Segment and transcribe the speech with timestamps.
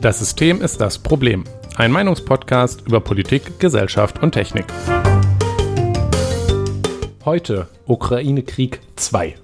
[0.00, 1.44] Das System ist das Problem.
[1.76, 4.64] Ein Meinungspodcast über Politik, Gesellschaft und Technik.
[7.24, 9.34] Heute Ukraine-Krieg 2.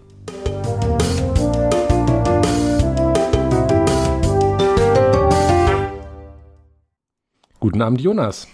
[7.60, 8.46] Guten Abend, Jonas.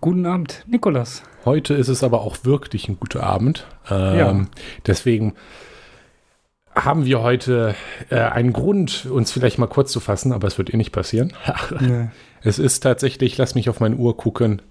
[0.00, 1.22] Guten Abend, Nikolas.
[1.44, 3.66] Heute ist es aber auch wirklich ein guter Abend.
[3.90, 4.46] Ähm, Ja.
[4.86, 5.34] Deswegen
[6.74, 7.74] haben wir heute
[8.10, 11.32] äh, einen Grund, uns vielleicht mal kurz zu fassen, aber es wird eh nicht passieren.
[11.80, 12.08] Nee.
[12.42, 14.62] Es ist tatsächlich, lass mich auf meine Uhr gucken,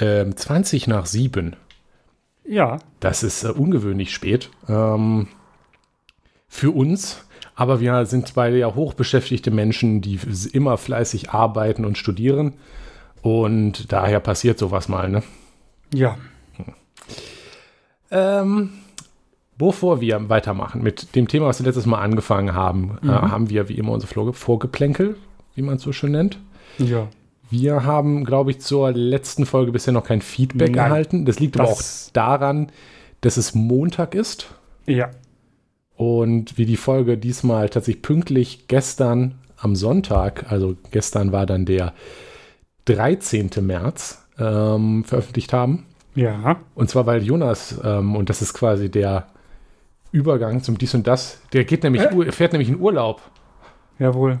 [0.00, 1.56] ähm, 20 nach 7.
[2.44, 5.28] Ja, Das ist äh, ungewöhnlich spät ähm,
[6.48, 7.24] für uns.
[7.54, 10.18] Aber wir sind beide ja hochbeschäftigte Menschen, die
[10.52, 12.54] immer fleißig arbeiten und studieren.
[13.20, 15.22] Und daher passiert sowas mal, ne?
[15.94, 16.16] ja.
[18.12, 18.70] Ähm,
[19.58, 23.68] bevor wir weitermachen mit dem Thema, was wir letztes Mal angefangen haben, äh, haben wir
[23.68, 25.16] wie immer unser Vorge- Vorgeplänkel,
[25.54, 26.38] wie man es so schön nennt.
[26.78, 27.08] Ja.
[27.50, 30.84] Wir haben, glaube ich, zur letzten Folge bisher noch kein Feedback Nein.
[30.86, 31.24] erhalten.
[31.24, 32.70] Das liegt aber auch Das- daran,
[33.20, 34.48] dass es Montag ist
[34.86, 35.10] Ja.
[35.96, 41.92] und wir die Folge diesmal tatsächlich pünktlich gestern am Sonntag, also gestern war dann der
[42.86, 43.60] 13.
[43.62, 45.84] März, ähm, veröffentlicht haben.
[46.14, 46.56] Ja.
[46.74, 49.26] Und zwar, weil Jonas, ähm, und das ist quasi der
[50.10, 52.32] Übergang zum dies und das, der geht nämlich, Äh?
[52.32, 53.22] Fährt nämlich in Urlaub.
[53.98, 54.38] Jawohl.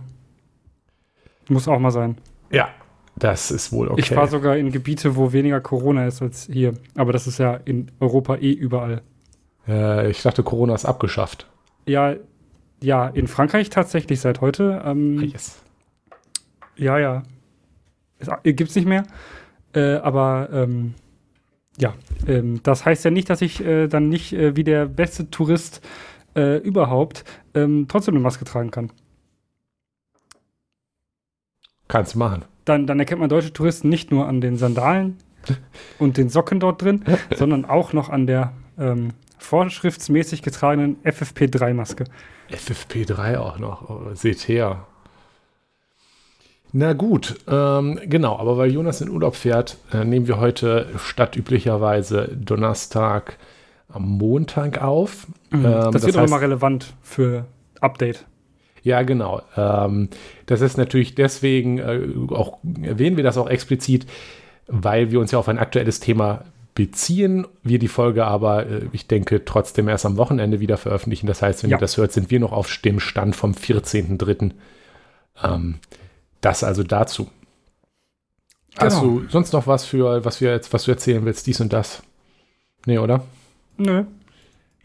[1.48, 2.18] Muss auch mal sein.
[2.50, 2.68] Ja,
[3.16, 4.00] das ist wohl okay.
[4.00, 6.74] Ich fahre sogar in Gebiete, wo weniger Corona ist als hier.
[6.94, 9.02] Aber das ist ja in Europa eh überall.
[9.66, 11.46] äh, ich dachte, Corona ist abgeschafft.
[11.86, 12.14] Ja,
[12.82, 14.82] ja, in Frankreich tatsächlich seit heute.
[14.84, 15.62] Ähm, Yes.
[16.76, 17.22] Ja, ja.
[18.18, 19.04] Es äh, gibt's nicht mehr.
[19.74, 20.94] Äh, aber ähm,
[21.78, 21.94] ja,
[22.26, 25.80] ähm, das heißt ja nicht, dass ich äh, dann nicht äh, wie der beste Tourist
[26.34, 28.90] äh, überhaupt ähm, trotzdem eine Maske tragen kann.
[31.88, 32.44] Kannst du machen.
[32.64, 35.18] Dann, dann erkennt man deutsche Touristen nicht nur an den Sandalen
[35.98, 37.04] und den Socken dort drin,
[37.36, 42.04] sondern auch noch an der ähm, vorschriftsmäßig getragenen FFP3-Maske.
[42.50, 43.90] FFP3 auch noch.
[43.90, 44.86] Oh, seht her.
[46.72, 51.36] Na gut, ähm, genau, aber weil Jonas in Urlaub fährt, äh, nehmen wir heute statt
[51.36, 53.36] üblicherweise Donnerstag
[53.88, 55.26] am Montag auf.
[55.52, 57.44] Ähm, das, wird auch mal relevant für
[57.80, 58.24] Update.
[58.82, 59.42] Ja, genau.
[59.56, 60.08] Ähm,
[60.46, 62.00] das ist natürlich deswegen, äh,
[62.30, 64.06] auch erwähnen wir das auch explizit,
[64.66, 66.44] weil wir uns ja auf ein aktuelles Thema
[66.74, 67.46] beziehen.
[67.62, 71.26] Wir die Folge aber, äh, ich denke, trotzdem erst am Wochenende wieder veröffentlichen.
[71.26, 71.76] Das heißt, wenn Ja.
[71.76, 74.52] ihr das hört, sind wir noch auf dem Stand vom 14.03.
[75.44, 75.76] Ähm,
[76.42, 77.28] das also dazu.
[78.78, 79.18] Hast Genau.
[79.20, 82.02] du sonst noch was für, was wir jetzt, was du erzählen willst, dies und das?
[82.86, 83.24] Nee, oder?
[83.76, 84.04] Nö,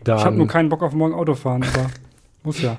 [0.03, 1.89] Dann, ich habe nur keinen Bock auf morgen Autofahren, aber
[2.43, 2.77] muss ja.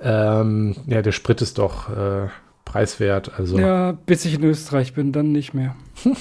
[0.00, 2.28] ähm, ja, der Sprit ist doch äh,
[2.64, 3.32] preiswert.
[3.38, 5.74] Also Ja, bis ich in Österreich bin, dann nicht mehr.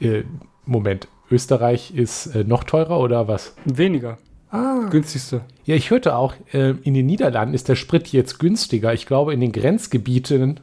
[0.00, 0.22] Äh,
[0.64, 3.56] Moment, Österreich ist äh, noch teurer oder was?
[3.64, 4.18] Weniger.
[4.50, 4.86] Ah.
[4.90, 5.40] Günstigste.
[5.64, 8.94] Ja, ich hörte auch, äh, in den Niederlanden ist der Sprit jetzt günstiger.
[8.94, 10.60] Ich glaube, in den Grenzgebieten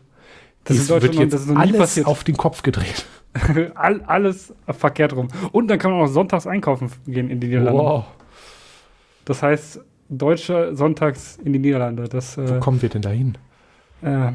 [0.65, 2.07] Das ist, wird jetzt das ist alles passiert.
[2.07, 3.05] auf den Kopf gedreht.
[3.75, 5.27] All, alles verkehrt rum.
[5.51, 7.79] Und dann kann man auch sonntags einkaufen gehen in die Niederlande.
[7.79, 8.05] Wow,
[9.25, 12.07] Das heißt, Deutsche sonntags in die Niederlande.
[12.07, 13.37] Das, wo äh, kommen wir denn dahin?
[14.01, 14.31] äh,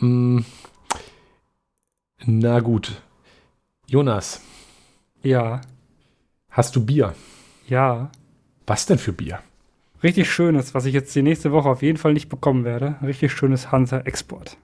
[0.00, 0.40] Mm,
[2.26, 3.02] na gut.
[3.88, 4.40] Jonas,
[5.22, 5.60] ja,
[6.50, 7.14] hast du Bier?
[7.66, 8.10] ja.
[8.66, 9.40] Was denn für Bier?
[10.02, 12.96] Richtig schönes, was ich jetzt die nächste Woche auf jeden Fall nicht bekommen werde.
[13.02, 14.58] Richtig schönes Hansa Export.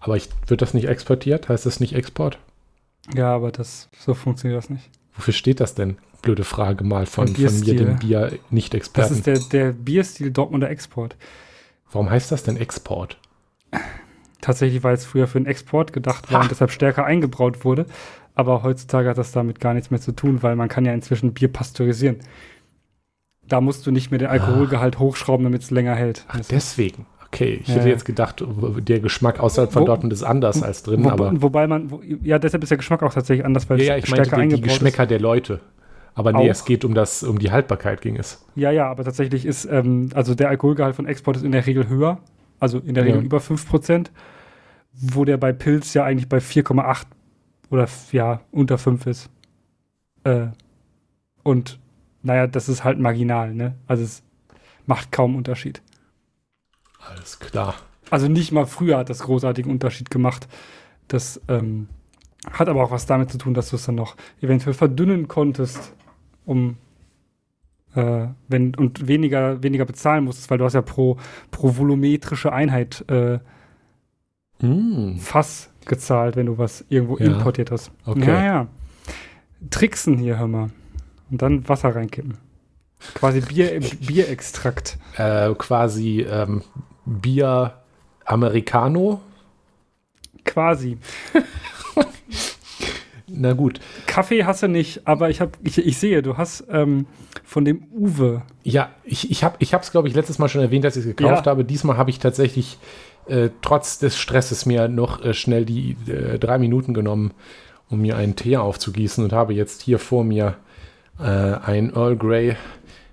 [0.00, 1.48] Aber ich, wird das nicht exportiert?
[1.48, 2.38] Heißt das nicht Export?
[3.14, 4.88] Ja, aber das, so funktioniert das nicht.
[5.14, 5.98] Wofür steht das denn?
[6.22, 9.14] Blöde Frage mal von, von mir, dem Das Bier-Nicht-Experten.
[9.14, 11.16] ist der, der Bierstil Dortmunder Export.
[11.90, 13.18] Warum heißt das denn Export?
[14.40, 16.42] Tatsächlich, weil es früher für den Export gedacht war Ha.
[16.42, 17.86] und deshalb stärker eingebraut wurde.
[18.34, 21.34] Aber heutzutage hat das damit gar nichts mehr zu tun, weil man kann ja inzwischen
[21.34, 22.18] Bier pasteurisieren.
[23.42, 26.24] Da musst du nicht mehr den Alkoholgehalt hochschrauben, damit es länger hält.
[26.28, 27.06] Ach, Das- deswegen.
[27.30, 27.92] Okay, ich Ja, hätte ja.
[27.92, 28.42] jetzt gedacht,
[28.80, 32.00] der Geschmack außerhalb von Wo- Dortmund ist anders als drin, Wo, aber wobei man, wo,
[32.22, 34.42] ja, deshalb ist der Geschmack auch tatsächlich anders, weil ja, ja, es ich meinte stärker
[34.42, 35.60] die, die eingebaut Geschmäcker der Leute.
[36.14, 36.50] Aber nee, Auch.
[36.50, 38.32] es geht um das, um die Haltbarkeit ging es.
[38.32, 38.46] ist.
[38.56, 41.88] Ja, ja, aber tatsächlich ist, ähm, also der Alkoholgehalt von Export ist in der Regel
[41.88, 42.18] höher,
[42.58, 43.12] also in der Ja.
[43.12, 44.10] Regel über 5%,
[44.92, 47.04] wo der bei Pilz ja eigentlich bei 4,8
[47.70, 49.30] oder ja, unter 5 ist.
[50.24, 50.46] Äh,
[51.44, 51.78] und
[52.22, 53.74] naja, das ist halt marginal, ne?
[53.86, 54.22] Also es
[54.86, 55.82] macht kaum Unterschied.
[57.10, 57.74] Alles klar.
[58.10, 60.48] Also nicht mal früher hat das großartigen Unterschied gemacht.
[61.08, 61.88] Das ähm,
[62.50, 65.92] hat aber auch was damit zu tun, dass du es dann noch eventuell verdünnen konntest,
[66.44, 66.76] um
[67.94, 71.16] Äh, wenn, und weniger, weniger bezahlen musstest, weil du hast ja pro,
[71.50, 73.38] pro volumetrische Einheit äh,
[74.60, 77.24] Mm, Fass gezahlt, wenn du was irgendwo Ja.
[77.26, 77.90] importiert hast.
[78.04, 78.26] Okay.
[78.28, 78.66] Ja, ja.
[79.70, 80.70] Tricksen hier, hör mal.
[81.30, 82.36] Und dann Wasser reinkippen.
[83.14, 84.98] Quasi Bier, Bierextrakt.
[85.16, 86.62] äh, quasi ähm,
[87.08, 87.74] Bier
[88.24, 89.20] Americano.
[90.44, 90.98] Quasi.
[93.30, 93.80] Na gut.
[94.06, 97.06] Kaffee hast du nicht, aber ich, hab, ich, ich sehe, du hast ähm,
[97.44, 98.42] von dem Uwe.
[98.64, 101.44] Ja, ich, ich habe es, glaube ich, letztes Mal schon erwähnt, dass ich es gekauft
[101.46, 101.50] Ja.
[101.50, 101.64] habe.
[101.64, 102.78] Diesmal habe ich tatsächlich
[103.26, 107.32] äh, trotz des Stresses mir noch äh, schnell die äh, drei Minuten genommen,
[107.90, 110.56] um mir einen Tee aufzugießen und habe jetzt hier vor mir
[111.20, 112.56] äh, ein Earl Grey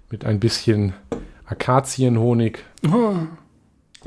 [0.10, 0.94] mit ein bisschen
[1.46, 2.64] Akazienhonig,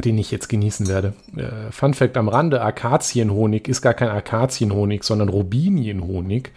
[0.04, 1.14] den ich jetzt genießen werde.
[1.36, 6.52] Äh, Fun Fact am Rande: Akazienhonig ist gar kein Akazienhonig, sondern Robinienhonig.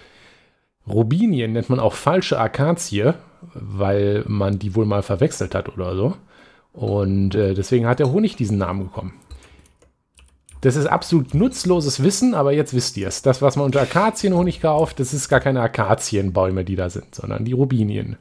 [0.87, 3.13] Robinien nennt man auch falsche Akazie,
[3.53, 6.15] weil man die wohl mal verwechselt hat oder so.
[6.73, 9.13] Und äh, deswegen hat der Honig diesen Namen bekommen.
[10.61, 13.23] Das ist absolut nutzloses Wissen, aber jetzt wisst ihr es.
[13.23, 17.45] Das, was man unter Akazienhonig kauft, das ist gar keine Akazienbäume, die da sind, sondern
[17.45, 18.17] die Robinien,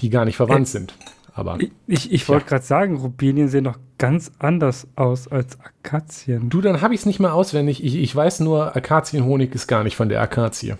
[0.00, 0.94] die gar nicht verwandt sind.
[1.36, 1.58] Aber
[1.88, 6.48] Ich, ich, wollte gerade sagen, Rubinien sehen doch ganz anders aus als Akazien.
[6.48, 7.82] du, dann habe ich es nicht mehr auswendig.
[7.84, 10.74] Ich, ich weiß nur, Akazienhonig ist gar nicht von der Akazie,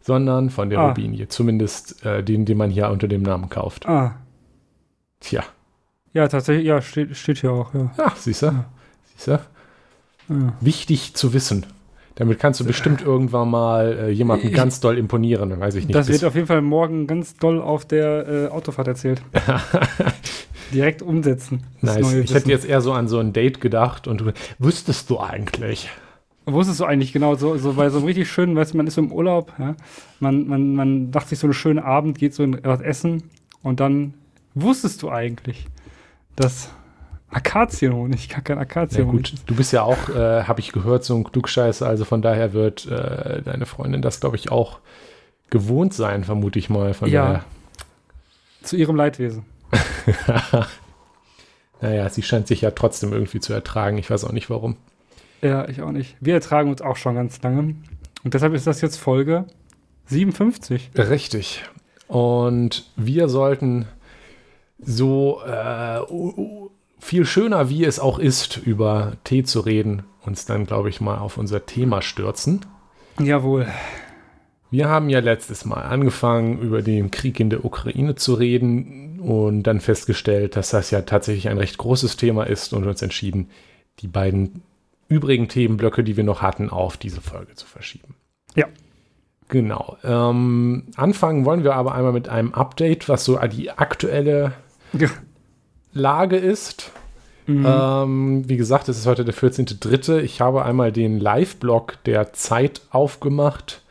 [0.00, 0.88] sondern von der Ah.
[0.88, 1.26] Robinie.
[1.26, 3.86] Zumindest äh, den, den man hier unter dem Namen kauft.
[3.86, 4.14] Ah,
[5.18, 5.42] Tja,
[6.12, 7.92] ja, tatsächlich, ja, steht, steht hier auch, ja.
[7.98, 8.64] ja, siehst du?
[9.14, 9.40] Siehst du?
[10.28, 10.52] ja.
[10.60, 11.66] Wichtig zu wissen.
[12.16, 15.58] Damit kannst du bestimmt irgendwann mal äh, jemandem Ich- ganz doll imponieren.
[15.58, 15.94] Weiß ich nicht.
[15.94, 19.22] Das wird auf jeden Fall morgen ganz doll auf der äh, Autofahrt erzählt.
[20.72, 21.64] Direkt umsetzen.
[21.80, 22.12] nice.
[22.12, 25.88] Ich hätte jetzt eher so an so ein Date gedacht und du wüsstest du eigentlich.
[26.46, 28.94] Wusstest du eigentlich genau, so, so bei so einem richtig schönen, weißt du, man ist
[28.94, 29.74] so im Urlaub, ja?
[30.20, 33.24] man, man, man macht sich so einen schönen Abend, geht so in was essen
[33.62, 34.14] und dann
[34.54, 35.66] wusstest du eigentlich,
[36.36, 36.70] dass
[37.30, 41.16] Akazienhonig gar kein Ja, Akazienhonig gut, du bist ja auch, äh, habe ich gehört, so
[41.16, 44.80] ein Klugscheißer, also von daher wird äh, deine Freundin das, glaube ich, auch
[45.48, 46.94] gewohnt sein, vermute ich mal.
[46.94, 47.44] Von Ja.
[48.62, 49.44] Zu ihrem Leidwesen.
[50.26, 50.66] daher.
[51.80, 53.98] naja, sie scheint sich ja trotzdem irgendwie zu ertragen.
[53.98, 54.76] Ich weiß auch nicht warum.
[55.42, 56.16] Ja, ich auch nicht.
[56.20, 57.74] Wir ertragen uns auch schon ganz lange.
[58.22, 59.46] Und deshalb ist das jetzt Folge
[60.06, 60.90] 57.
[60.96, 61.64] Richtig.
[62.08, 63.86] Und wir sollten
[64.78, 66.00] so äh,
[67.00, 71.18] viel schöner, wie es auch ist, über Tee zu reden, uns dann, glaube ich, mal
[71.18, 72.66] auf unser Thema stürzen.
[73.18, 73.66] Jawohl.
[74.70, 79.64] Wir haben ja letztes Mal angefangen, über den Krieg in der Ukraine zu reden und
[79.64, 83.50] dann festgestellt, dass das ja tatsächlich ein recht großes Thema ist und uns entschieden,
[83.98, 84.62] die beiden
[85.08, 88.14] übrigen Themenblöcke, die wir noch hatten, auf diese Folge zu verschieben.
[88.54, 88.66] Ja.
[89.48, 89.96] Genau.
[90.04, 94.52] Ähm, anfangen wollen wir aber einmal mit einem Update, was so die aktuelle
[95.92, 96.92] Lage ist.
[97.46, 97.66] Mhm.
[97.66, 100.20] Ähm, wie gesagt, es ist heute der 14.3.
[100.20, 103.82] Ich habe einmal den Live-Blog der Zeit aufgemacht.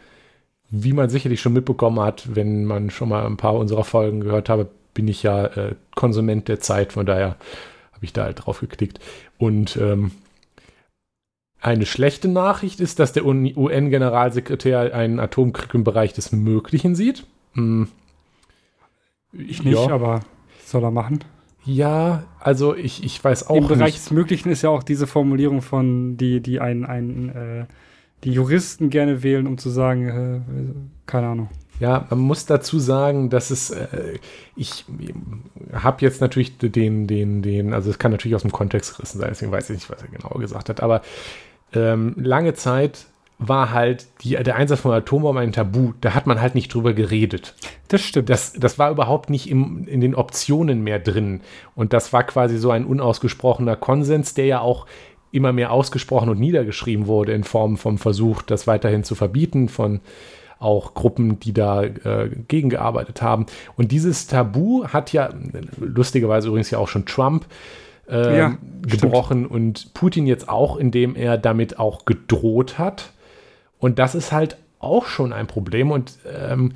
[0.69, 4.50] Wie man sicherlich schon mitbekommen hat, wenn man schon mal ein paar unserer Folgen gehört
[4.50, 6.94] habe, bin ich ja äh, Konsument der Zeit.
[6.94, 7.38] Von daher
[7.92, 9.00] habe ich da halt drauf geklickt.
[9.38, 10.12] Und ähm,
[11.62, 17.25] eine schlechte Nachricht ist, dass der UN-Generalsekretär einen Atomkrieg im Bereich des Möglichen sieht.
[17.54, 17.90] Hm.
[19.34, 19.94] ich nicht, ja.
[19.94, 20.22] aber
[20.63, 21.19] soll er machen?
[21.69, 24.06] Ja, also ich, ich weiß auch Im Bereich nicht.
[24.06, 27.66] des Möglichen ist ja auch diese Formulierung von, die, die ein, ein äh,
[28.23, 30.42] die Juristen gerne wählen, um zu sagen, äh,
[31.06, 31.49] keine Ahnung.
[31.80, 34.18] Ja, man muss dazu sagen, dass es, äh,
[34.56, 34.85] ich
[35.71, 39.30] habe jetzt natürlich den, den, den, also es kann natürlich aus dem Kontext gerissen sein,
[39.30, 41.04] deswegen weiß ich nicht, was er genau gesagt hat, aber
[41.73, 43.06] ähm, lange Zeit
[43.40, 45.94] war halt die, der Einsatz von Atombomben ein Tabu.
[46.02, 47.56] Da hat man halt nicht drüber geredet.
[47.88, 48.30] Das stimmt.
[48.30, 51.40] Das, das war überhaupt nicht im, in den Optionen mehr drin.
[51.74, 54.86] Und das war quasi so ein unausgesprochener Konsens, der ja auch
[55.31, 60.02] immer mehr ausgesprochen und niedergeschrieben wurde in Form vom Versuch, das weiterhin zu verbieten, von
[60.60, 63.46] auch Gruppen, die da äh, gegengearbeitet haben.
[63.78, 65.30] Und dieses Tabu hat ja,
[65.80, 67.46] lustigerweise übrigens ja auch schon Trump
[68.10, 73.14] äh, Ja, gebrochen und Putin jetzt auch, indem er damit auch gedroht hat.
[73.80, 75.90] Und das ist halt auch schon ein Problem.
[75.92, 76.74] Und ähm,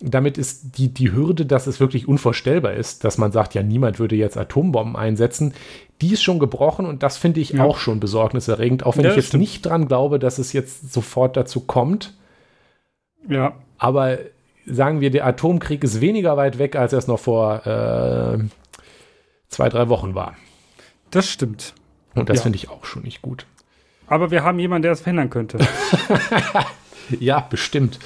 [0.00, 3.98] damit ist die, die Hürde, dass es wirklich unvorstellbar ist, dass man sagt, ja, niemand
[4.00, 5.54] würde jetzt Atombomben einsetzen,
[6.00, 7.62] die ist schon gebrochen und das finde ich Ja.
[7.64, 9.42] auch schon besorgniserregend, auch wenn Ja, ich jetzt stimmt.
[9.42, 12.14] nicht dran glaube, dass es jetzt sofort dazu kommt.
[13.28, 13.54] ja.
[13.78, 14.18] Aber
[14.64, 18.38] sagen wir, der Atomkrieg ist weniger weit weg, als er es noch vor äh,
[19.48, 20.36] zwei, drei Wochen war.
[21.10, 21.74] Das stimmt.
[22.14, 22.42] Und das Ja.
[22.44, 23.44] finde ich auch schon nicht gut.
[24.12, 25.58] Aber wir haben jemanden, der es verhindern könnte.
[27.18, 27.98] Ja, bestimmt.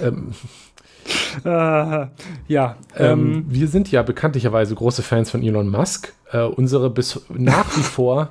[0.00, 0.32] ähm,
[1.44, 2.08] äh, ja.
[2.48, 6.12] Ähm, Ähm, wir sind ja bekanntlicherweise große Fans von Elon Musk.
[6.32, 8.30] Äh, unsere bis nach wie vor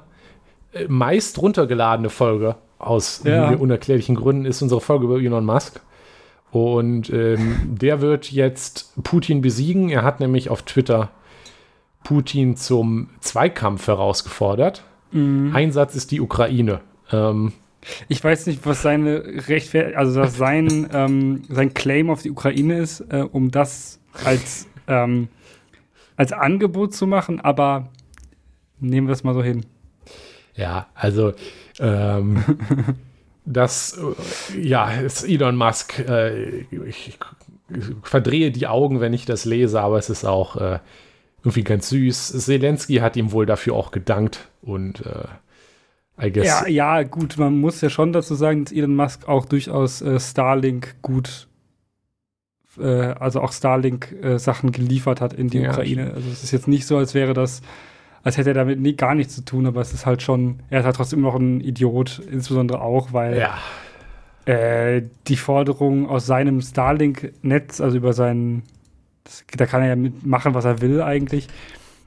[0.74, 3.52] äh, meist runtergeladene Folge aus Ja.
[3.52, 5.80] unerklärlichen Gründen ist unsere Folge über Elon Musk.
[6.52, 9.90] Und ähm, der wird jetzt Putin besiegen.
[9.90, 11.10] Er hat nämlich auf Twitter
[12.04, 14.84] Putin zum Zweikampf herausgefordert.
[15.12, 15.56] Mhm.
[15.56, 16.82] Einsatz ist die Ukraine.
[17.12, 17.54] Ähm,
[18.08, 22.80] ich weiß nicht, was seine Rechtfer also was sein, ähm, sein Claim auf die Ukraine
[22.80, 25.30] ist, äh, um das als, ähm,
[26.16, 27.90] als Angebot zu machen, aber
[28.80, 29.66] nehmen wir es mal so hin.
[30.56, 31.34] Ja, also
[31.80, 32.44] ähm,
[33.46, 33.98] das,
[34.54, 36.00] äh, ja, ist Elon Musk.
[36.00, 37.20] Äh, ich, ich
[38.04, 40.80] verdrehe die Augen, wenn ich das lese, aber es ist auch äh,
[41.48, 42.46] irgendwie ganz süß.
[42.46, 46.46] Zelensky hat ihm wohl dafür auch gedankt und äh, I guess.
[46.46, 50.20] Ja, ja, gut, man muss ja schon dazu sagen, dass Elon Musk auch durchaus äh,
[50.20, 51.48] Starlink gut,
[52.80, 56.12] äh, also auch Starlink-Sachen geliefert hat in die Ja, Ukraine.
[56.14, 57.62] Also es ist jetzt nicht so, als wäre das,
[58.24, 60.80] als hätte er damit nie, gar nichts zu tun, aber es ist halt schon, er
[60.80, 63.58] ist halt trotzdem noch ein Idiot, insbesondere auch, weil ja,
[64.52, 68.64] äh, die Forderung aus seinem Starlink-Netz, also über seinen,
[69.28, 71.48] das, da kann er ja mitmachen, was er will eigentlich,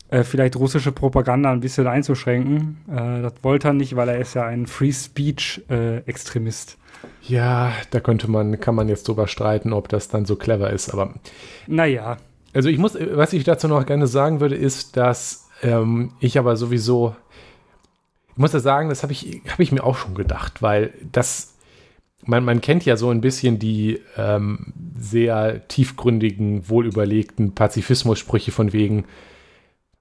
[0.08, 2.78] äh, vielleicht russische Propaganda ein bisschen einzuschränken.
[2.90, 6.78] Äh, das wollte er nicht, weil er ist ja ein Free Speech-Extremist.
[7.22, 10.90] ja, da könnte man, kann man jetzt drüber streiten, ob das dann so clever ist,
[10.92, 11.14] aber
[11.66, 12.16] naja,
[12.52, 16.56] Also ich muss, was ich dazu noch gerne sagen würde, ist, dass ähm, ich aber
[16.56, 17.14] sowieso,
[18.32, 21.49] ich muss ja sagen, das habe ich, hab ich mir auch schon gedacht, weil das,
[22.30, 29.04] man, man kennt ja so ein bisschen die ähm, sehr tiefgründigen, wohlüberlegten Pazifismus-Sprüche von wegen,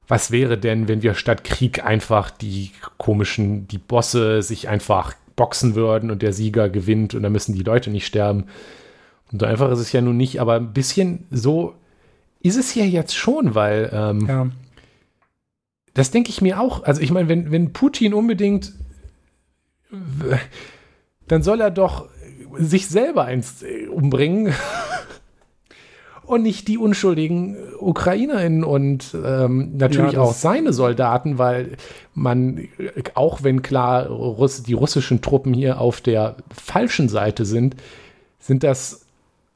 [0.08, 5.74] was wäre denn, wenn wir statt Krieg einfach die komischen, die Bosse sich einfach boxen
[5.74, 8.46] würden und der Sieger gewinnt und dann müssen die Leute nicht sterben.
[9.32, 11.74] Und so einfach ist es ja nun nicht, aber ein bisschen so
[12.42, 14.48] ist es ja jetzt schon, weil ähm, ja.
[15.96, 16.84] das denke ich mir auch.
[16.84, 18.74] Also ich meine, wenn, wenn Putin unbedingt,
[21.28, 22.08] dann soll er doch
[22.58, 24.54] sich selber eins äh, umbringen
[26.26, 31.78] und nicht die unschuldigen Ukrainerinnen und ähm, natürlich Ja, auch seine Soldaten, weil
[32.14, 32.68] man, äh,
[33.16, 37.76] auch wenn klar Russ die russischen Truppen hier auf der falschen Seite sind,
[38.40, 39.06] sind das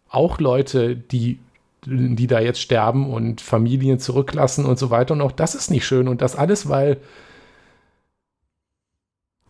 [0.09, 1.39] auch Leute, die
[1.85, 5.13] die da jetzt sterben und Familien zurücklassen und so weiter.
[5.13, 6.07] Und auch das ist nicht schön.
[6.07, 6.97] Und das alles, weil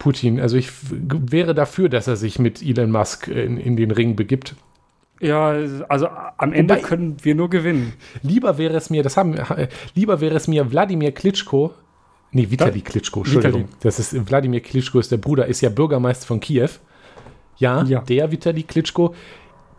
[0.04, 4.16] Putin, also ich wäre dafür, dass er sich mit Elon Musk in, in den Ring
[4.18, 4.56] begibt.
[5.22, 5.56] ja,
[5.88, 6.08] also
[6.38, 7.94] am Ende Wobei- können wir nur gewinnen.
[8.22, 9.36] Lieber wäre es mir, das haben,
[9.96, 11.74] lieber wäre es mir Wladimir Klitschko,
[12.34, 13.62] nee, Vitali Klitschko, Entschuldigung.
[13.62, 13.78] Vitali.
[13.82, 16.70] Das ist, Wladimir Klitschko ist der Bruder, ist ja Bürgermeister von Kiew.
[17.58, 18.02] Ja, Ja.
[18.02, 19.16] der Vitali Klitschko.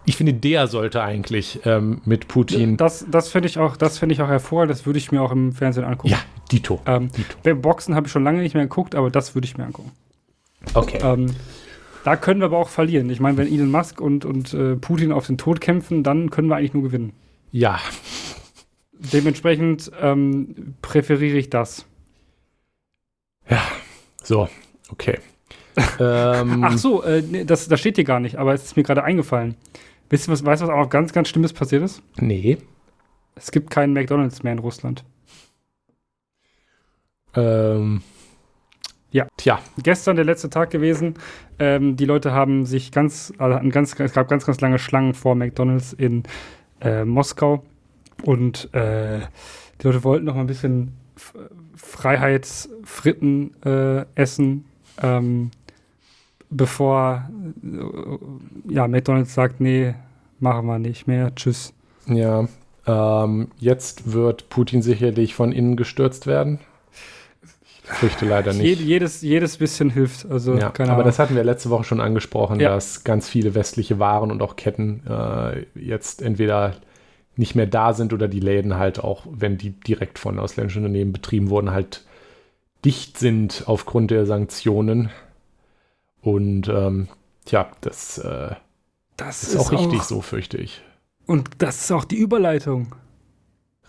[0.07, 2.77] Ich finde, der sollte eigentlich ähm, mit Putin.
[2.77, 5.33] Das, das finde ich auch, das finde ich auch hervorragend, das würde ich mir auch
[5.33, 6.09] im Fernsehen angucken.
[6.13, 6.19] Ja,
[6.53, 6.81] Dito.
[6.87, 7.55] Ähm, Dito.
[7.57, 9.93] Boxen habe ich schon lange nicht mehr geguckt, aber das würde ich mir angucken.
[10.73, 10.99] Okay.
[11.03, 11.27] Ähm,
[12.05, 13.11] da können wir aber auch verlieren.
[13.11, 16.49] Ich meine, wenn Elon Musk und, und äh, Putin auf den Tod kämpfen, dann können
[16.49, 17.13] wir eigentlich nur gewinnen.
[17.51, 17.79] Ja,
[19.13, 21.87] Dementsprechend ähm, präferiere ich das.
[24.23, 24.49] so,
[24.91, 25.19] okay.
[26.01, 28.85] ähm, Ach so, äh, nee, das, das steht hier gar nicht, aber es ist mir
[28.85, 29.57] gerade eingefallen.
[30.09, 32.03] Wisst ihr, was, weißt du, was auch noch ganz, ganz Schlimmes passiert ist?
[32.19, 32.59] Nee.
[33.35, 35.05] Es gibt keinen McDonalds mehr in Russland.
[37.35, 38.03] Ähm,
[39.15, 39.29] Ja.
[39.37, 41.15] Tja, Gestern der letzte Tag gewesen.
[41.61, 45.37] Ähm, die Leute haben sich ganz, also ganz, es gab ganz, ganz lange Schlangen vor
[45.37, 46.25] McDonalds in
[46.81, 47.63] äh, Moskau.
[48.25, 49.21] Und äh,
[49.81, 50.95] die Leute wollten noch mal ein bisschen
[51.77, 54.65] Freiheitsfritten äh, essen,
[55.01, 55.53] ähm,
[56.51, 57.31] bevor
[57.63, 59.95] äh, ja, McDonalds sagt, nee,
[60.41, 61.73] machen wir nicht mehr, tschüss.
[62.09, 62.49] ja.
[62.87, 66.59] Ähm, jetzt wird Putin sicherlich von innen gestürzt werden.
[67.87, 68.81] Fürchte leider nicht.
[68.81, 70.25] jedes, jedes bisschen hilft.
[70.31, 71.05] Also, Ja, aber Ahnung.
[71.05, 72.71] das hatten wir letzte Woche schon angesprochen, Ja.
[72.71, 76.77] dass ganz viele westliche Waren und auch Ketten äh, jetzt entweder
[77.37, 81.13] nicht mehr da sind oder die Läden halt auch, wenn die direkt von ausländischen Unternehmen
[81.13, 82.05] betrieben wurden, halt
[82.85, 85.11] dicht sind aufgrund der Sanktionen.
[86.23, 87.09] Und ähm,
[87.45, 88.55] tja, das äh,
[89.19, 90.81] das ist, auch richtig so, fürchte ich.
[91.27, 92.95] Und das ist auch die Überleitung.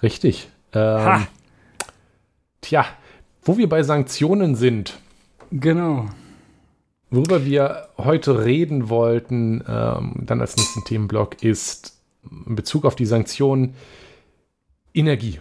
[0.04, 0.50] Richtig.
[0.74, 1.28] Ähm, Ha.
[2.62, 2.86] Tja,
[3.46, 5.00] wo wir bei Sanktionen sind,
[5.52, 6.08] Genau.
[7.12, 12.02] worüber wir heute reden wollten, ähm, dann als nächsten Themenblock, ist
[12.48, 13.76] in Bezug auf die Sanktionen
[14.94, 15.40] Energie.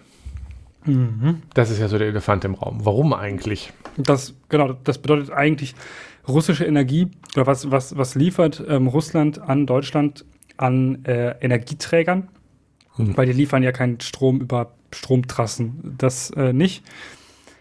[0.84, 1.42] Mhm.
[1.54, 2.84] Das ist ja so der Elefant im Raum.
[2.84, 3.72] Warum eigentlich?
[3.96, 5.74] Das, genau, das bedeutet eigentlich
[6.28, 10.24] russische Energie, oder was, was, was liefert ähm, Russland an Deutschland
[10.56, 12.28] an äh, Energieträgern?
[12.96, 13.16] Mhm.
[13.16, 15.96] Weil die liefern ja keinen Strom über Stromtrassen.
[15.98, 16.84] Das äh, nicht.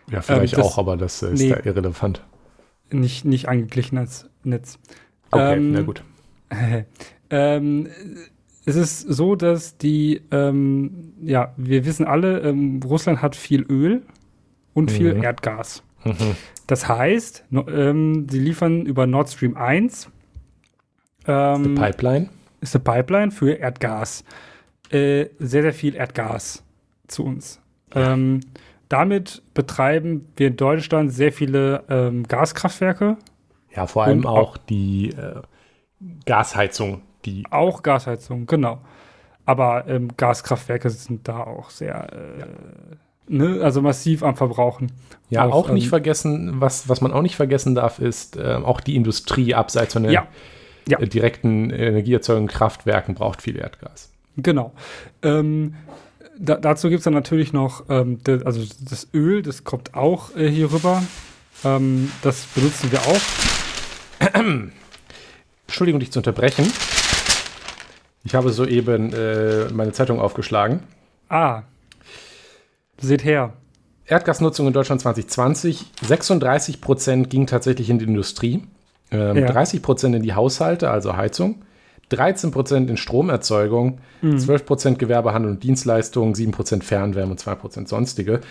[0.09, 2.23] Ja, vielleicht ähm, das, auch, aber das ist nee, da irrelevant.
[2.91, 4.79] Nicht, nicht angeglichen als Netz.
[5.31, 6.03] Okay, ähm, na gut.
[7.29, 7.87] ähm,
[8.65, 14.03] es ist so, dass die, ähm, ja, wir wissen alle, ähm, Russland hat viel Öl
[14.73, 15.23] und viel mhm.
[15.23, 15.83] Erdgas.
[16.05, 16.35] Mhm.
[16.67, 20.09] Das heißt, no, ähm, sie liefern über Nord Stream 1.
[21.27, 22.29] Ähm, ist eine Pipeline?
[22.61, 24.23] Ist eine Pipeline für Erdgas.
[24.89, 26.63] Äh, sehr, sehr viel Erdgas
[27.07, 27.59] zu uns.
[27.95, 28.41] Ähm,
[28.93, 33.17] damit betreiben wir in Deutschland sehr viele ähm, Gaskraftwerke.
[33.75, 35.41] Ja, vor allem auch, auch die äh,
[36.27, 37.01] Gasheizung.
[37.25, 38.81] Die auch Gasheizung, genau.
[39.45, 42.45] Aber ähm, Gaskraftwerke sind da auch sehr, äh, ja.
[43.27, 44.91] ne, also massiv am Verbrauchen.
[45.31, 48.59] Ja, auch, auch nicht ähm, vergessen, was, was man auch nicht vergessen darf, ist äh,
[48.63, 50.27] auch die Industrie abseits von den ja.
[50.87, 50.99] Ja.
[50.99, 54.13] Äh, direkten Energieerzeugung Kraftwerken braucht viel Erdgas.
[54.37, 54.71] Genau.
[55.23, 55.73] Ähm,
[56.37, 60.35] da, dazu gibt es dann natürlich noch, ähm, de, also das Öl, das kommt auch
[60.35, 61.03] äh, hier rüber.
[61.63, 63.21] Ähm, das benutzen wir auch.
[65.67, 66.71] Entschuldigung, dich zu unterbrechen.
[68.23, 70.81] Ich habe soeben äh, meine Zeitung aufgeschlagen.
[71.29, 71.63] Ah.
[72.99, 73.53] Seht her.
[74.05, 75.85] Erdgasnutzung in Deutschland 2020.
[76.01, 78.63] 36 Prozent ging tatsächlich in die Industrie.
[79.11, 79.47] Ähm, ja.
[79.47, 81.63] 30 Prozent in die Haushalte, also Heizung.
[82.15, 84.37] 13 Prozent in Stromerzeugung, mhm.
[84.39, 88.41] 12 Prozent Gewerbehandel und Dienstleistungen, 7 Prozent Fernwärme und 2 Prozent sonstige.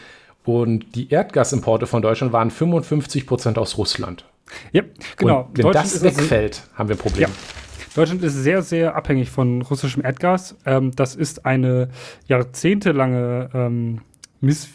[0.45, 4.25] Und die Erdgasimporte von Deutschland waren 55 Prozent aus Russland.
[4.73, 4.83] Ja,
[5.17, 5.49] genau.
[5.49, 7.29] Und wenn das wegfällt, haben wir ein Problem.
[7.29, 7.37] Ja.
[7.95, 10.57] Deutschland ist sehr, sehr abhängig von russischem Erdgas.
[10.65, 11.89] Ähm, das ist eine
[12.27, 14.01] jahrzehntelange ähm,
[14.41, 14.69] Miss,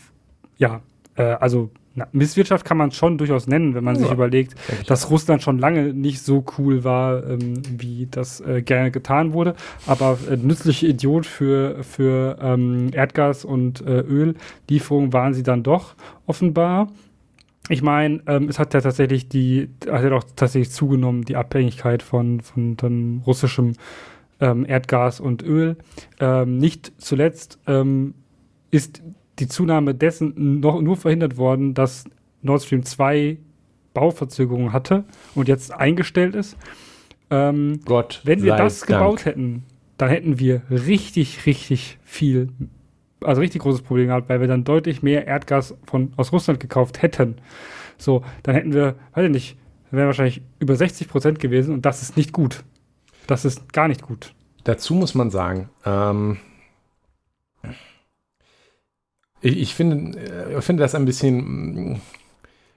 [0.58, 0.82] ja,
[1.16, 4.54] äh, also na, Misswirtschaft kann man schon durchaus nennen, wenn man ja, sich überlegt,
[4.86, 9.56] dass Russland schon lange nicht so cool war, ähm, wie das äh, gerne getan wurde.
[9.88, 15.96] Aber äh, nützliche Idiot für, für ähm, Erdgas- und äh, Öllieferungen waren sie dann doch
[16.28, 16.90] offenbar.
[17.68, 22.04] Ich meine, ähm, es hat ja tatsächlich die, hat ja auch tatsächlich zugenommen, die Abhängigkeit
[22.04, 23.74] von, von, von russischem
[24.40, 25.78] ähm, Erdgas und Öl.
[26.20, 28.14] Ähm, nicht zuletzt ähm,
[28.70, 29.02] ist
[29.40, 32.06] die Zunahme dessen noch nur verhindert worden, dass
[32.42, 33.38] Nord Stream 2
[33.94, 36.58] Bauverzögerungen hatte und jetzt eingestellt ist.
[37.30, 38.22] Ähm, Gott.
[38.24, 38.88] Wenn wir das Dank.
[38.88, 39.64] gebaut hätten,
[39.98, 42.50] dann hätten wir richtig, richtig viel,
[43.22, 47.02] also richtig großes Problem gehabt, weil wir dann deutlich mehr Erdgas von, aus Russland gekauft
[47.02, 47.38] hätten.
[47.98, 49.58] So, dann hätten wir, weiß ich nicht,
[49.92, 52.64] wären wahrscheinlich über 60 Prozent gewesen und das ist nicht gut.
[53.26, 54.34] Das ist gar nicht gut.
[54.64, 56.38] Dazu muss man sagen, ähm,
[59.42, 62.02] ich, ich finde, äh, finde das ein bisschen mm,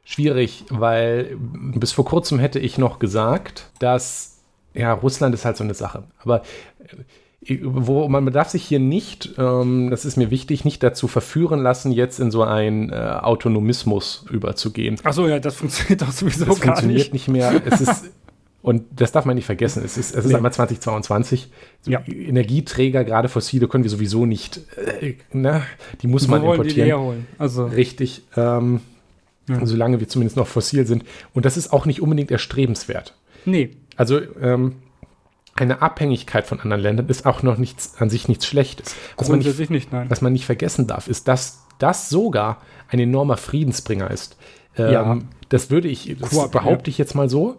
[0.05, 4.39] schwierig, weil bis vor kurzem hätte ich noch gesagt, dass
[4.75, 6.05] ja, Russland ist halt so eine Sache.
[6.23, 6.43] Aber
[7.43, 11.61] äh, wo man darf sich hier nicht, ähm, das ist mir wichtig, nicht dazu verführen
[11.63, 14.97] lassen, jetzt in so einen äh, Autonomismus überzugehen.
[15.05, 17.29] Achso, ja, das funktioniert doch sowieso das gar funktioniert nicht.
[17.29, 17.63] mehr.
[17.65, 18.11] Es ist
[18.63, 19.83] Und das darf man nicht vergessen.
[19.85, 20.37] Es ist, es ist nee.
[20.37, 21.51] einmal 2022.
[21.87, 22.03] Ja.
[22.07, 24.61] Energieträger, gerade fossile, können wir sowieso nicht.
[25.01, 25.63] Äh, ne?
[26.03, 26.87] Die muss Wo man importieren.
[26.89, 27.27] Die holen?
[27.39, 27.67] Also.
[27.67, 28.23] Richtig.
[28.37, 28.81] Ähm,
[29.49, 29.65] ja.
[29.65, 31.05] Solange wir zumindest noch fossil sind.
[31.33, 33.15] Und das ist auch nicht unbedingt erstrebenswert.
[33.47, 33.71] Nee.
[33.97, 34.77] Also ähm,
[35.55, 38.95] eine Abhängigkeit von anderen Ländern ist auch noch nichts an sich nichts Schlechtes.
[39.17, 40.09] Was man nicht, nicht nein.
[40.11, 44.37] was man nicht vergessen darf, ist, dass das sogar ein enormer Friedensbringer ist.
[44.77, 45.19] Ähm, ja.
[45.49, 47.57] Das würde ich, das behaupte ich jetzt mal so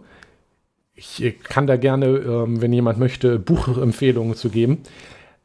[0.94, 4.82] ich kann da gerne, ähm, wenn jemand möchte, Buchempfehlungen zu geben.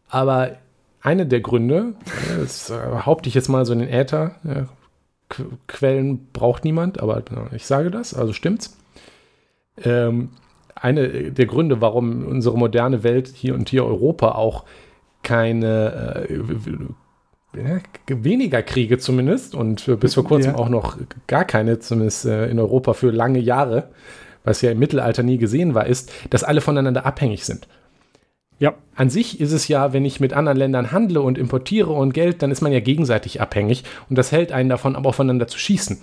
[0.10, 0.58] Aber
[1.02, 1.94] eine der Gründe,
[2.40, 4.68] das äh, behaupte ich jetzt mal so in den Äther, ja,
[5.68, 7.22] Quellen braucht niemand, aber
[7.54, 8.78] ich sage das, also stimmt's.
[9.84, 10.30] Ähm,
[10.74, 14.64] eine der Gründe, warum unsere moderne Welt hier und hier Europa auch
[15.24, 16.40] keine äh,
[18.08, 20.58] weniger Kriege zumindest und bis vor kurzem ja.
[20.58, 23.90] auch noch gar keine, zumindest äh, in Europa für lange Jahre,
[24.48, 27.68] was ja im Mittelalter nie gesehen war, ist, dass alle voneinander abhängig sind.
[28.60, 28.76] Ja.
[28.96, 32.42] An sich ist es ja, wenn ich mit anderen Ländern handle und importiere und Geld,
[32.42, 36.00] dann ist man ja gegenseitig abhängig und das hält einen davon, aber aufeinander zu schießen.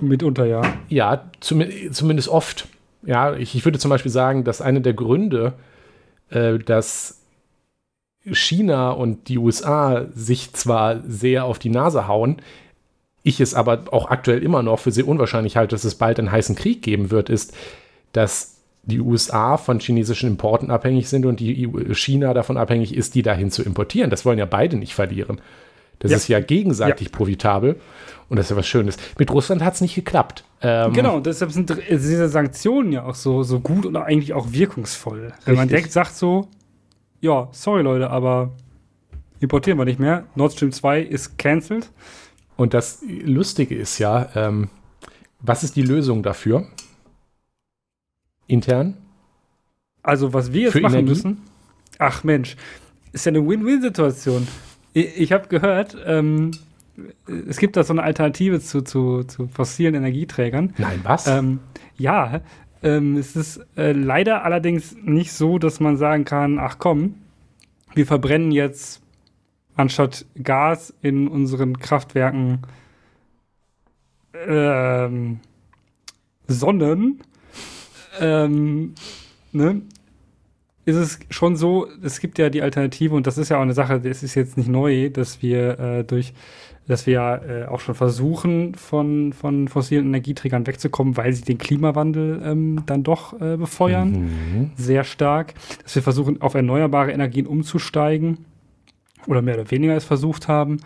[0.00, 0.62] Mitunter, ja.
[0.88, 2.68] Ja, zum, zumindest oft.
[3.04, 5.54] Ja, ich, ich, würde zum Beispiel sagen, dass einer der Gründe,
[6.30, 7.22] äh, dass
[8.24, 12.36] China und die USA sich zwar sehr auf die Nase hauen,
[13.22, 16.32] ich es aber auch aktuell immer noch für sehr unwahrscheinlich halte, dass es bald einen
[16.32, 17.54] heißen Krieg geben wird, ist,
[18.12, 23.22] dass die USA von chinesischen Importen abhängig sind und die China davon abhängig ist, die
[23.22, 24.10] dahin zu importieren.
[24.10, 25.40] Das wollen ja beide nicht verlieren.
[26.00, 26.16] Das ja.
[26.16, 27.16] ist ja gegenseitig ja.
[27.16, 27.76] profitabel
[28.28, 28.96] und das ist ja was Schönes.
[29.18, 30.42] Mit Russland hat es nicht geklappt.
[30.60, 35.20] Ähm, genau, deshalb sind diese Sanktionen ja auch so, so gut und eigentlich auch wirkungsvoll.
[35.20, 35.56] Wenn richtig.
[35.56, 36.48] man direkt sagt so,
[37.20, 38.50] ja, sorry Leute, aber
[39.38, 40.24] importieren wir nicht mehr.
[40.34, 41.88] Nord Stream 2 ist cancelled.
[42.62, 44.68] Und das Lustige ist ja, ähm,
[45.40, 46.68] was ist die Lösung dafür?
[48.46, 48.98] Intern?
[50.04, 51.08] Also, was wir jetzt Für machen Energie?
[51.08, 51.42] müssen.
[51.98, 52.54] Ach Mensch,
[53.10, 54.46] ist ja eine Win-Win-Situation.
[54.92, 56.52] Ich, ich habe gehört, ähm,
[57.26, 60.72] es gibt da so eine Alternative zu, zu, zu fossilen Energieträgern.
[60.78, 61.26] Nein, was?
[61.26, 61.58] Ähm,
[61.96, 62.42] ja,
[62.84, 67.16] ähm, es ist äh, leider allerdings nicht so, dass man sagen kann, ach komm,
[67.92, 69.02] wir verbrennen jetzt
[69.76, 72.60] anstatt Gas in unseren Kraftwerken
[74.46, 75.40] ähm,
[76.46, 77.20] Sonnen.
[78.20, 78.94] Ähm,
[79.52, 79.82] ne?
[80.84, 83.74] Ist es schon so, es gibt ja die Alternative und das ist ja auch eine
[83.74, 86.34] Sache, das ist jetzt nicht neu, dass wir äh, durch
[86.88, 91.58] dass wir ja äh, auch schon versuchen, von, von fossilen Energieträgern wegzukommen, weil sie den
[91.58, 94.70] Klimawandel ähm, dann doch äh, befeuern, Mhm.
[94.74, 95.54] sehr stark.
[95.84, 98.38] Dass wir versuchen, auf erneuerbare Energien umzusteigen
[99.26, 100.78] oder mehr oder weniger es versucht haben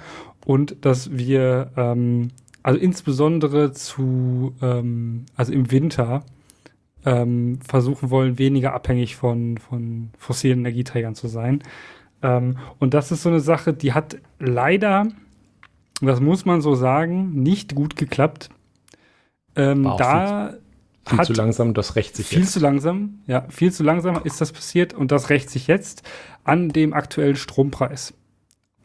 [0.44, 2.28] und dass wir ähm,
[2.62, 6.24] also insbesondere zu, ähm, also im Winter
[7.04, 11.62] ähm, versuchen wollen, weniger abhängig von, von fossilen Energieträgern zu sein.
[12.22, 15.06] Ähm, und das ist so eine Sache, die hat leider,
[16.00, 18.50] das muss man so sagen, nicht gut geklappt.
[19.54, 20.54] Ähm, da
[21.08, 22.52] Viel zu langsam, das rächt sich viel jetzt.
[22.52, 26.02] zu langsam, ja, viel zu langsam ist das passiert und das rächt sich jetzt
[26.42, 28.12] an dem aktuellen Strompreis.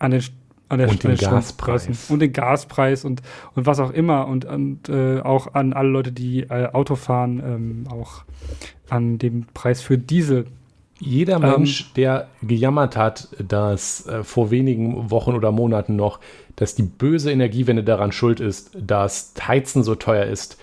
[0.01, 0.23] An den,
[0.67, 2.09] an der, Und den Gaspreis.
[2.09, 3.21] Und den Gaspreis und,
[3.55, 7.41] und was auch immer und, und äh, auch an alle Leute, die äh, Auto fahren,
[7.45, 8.23] ähm, auch
[8.89, 10.45] an dem Preis für Diesel.
[10.99, 16.19] Jeder Ähm, Mensch, der gejammert hat, dass äh, vor wenigen Wochen oder Monaten noch,
[16.55, 20.57] dass die böse Energiewende daran schuld ist, dass Heizen so teuer ist,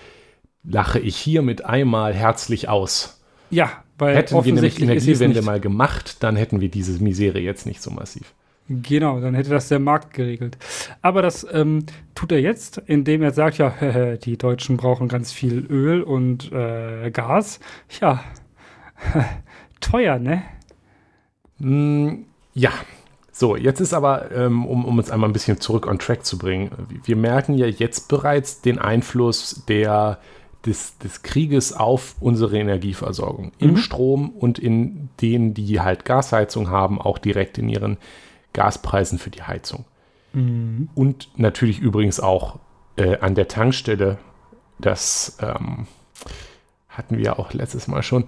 [0.63, 3.21] lache ich hiermit einmal herzlich aus.
[3.51, 7.81] Ja, weil Hätten wir nämlich Energiewende mal gemacht, dann hätten wir diese Misere jetzt nicht
[7.81, 8.33] so massiv.
[8.69, 10.57] Genau, dann hätte das der Markt geregelt.
[11.01, 13.73] Aber das ähm, tut er jetzt, indem er sagt, ja,
[14.23, 17.59] die Deutschen brauchen ganz viel Öl und äh, Gas.
[17.99, 18.23] Ja,
[19.81, 20.43] teuer, ne?
[21.57, 22.71] Mm, ja,
[23.31, 26.37] so, jetzt ist aber, ähm, um, um uns einmal ein bisschen zurück on track zu
[26.37, 26.71] bringen,
[27.05, 30.19] wir merken ja jetzt bereits den Einfluss der,
[30.65, 33.51] des, des Krieges auf unsere Energieversorgung.
[33.57, 33.77] Im Mhm.
[33.77, 37.97] Strom und in denen, die halt Gasheizung haben, auch direkt in ihren
[38.53, 39.85] Gaspreisen für die Heizung.
[40.95, 42.59] Und natürlich übrigens auch
[42.95, 44.17] äh, an der Tankstelle.
[44.79, 45.87] Das ähm,
[46.87, 48.25] hatten wir ja auch letztes Mal schon.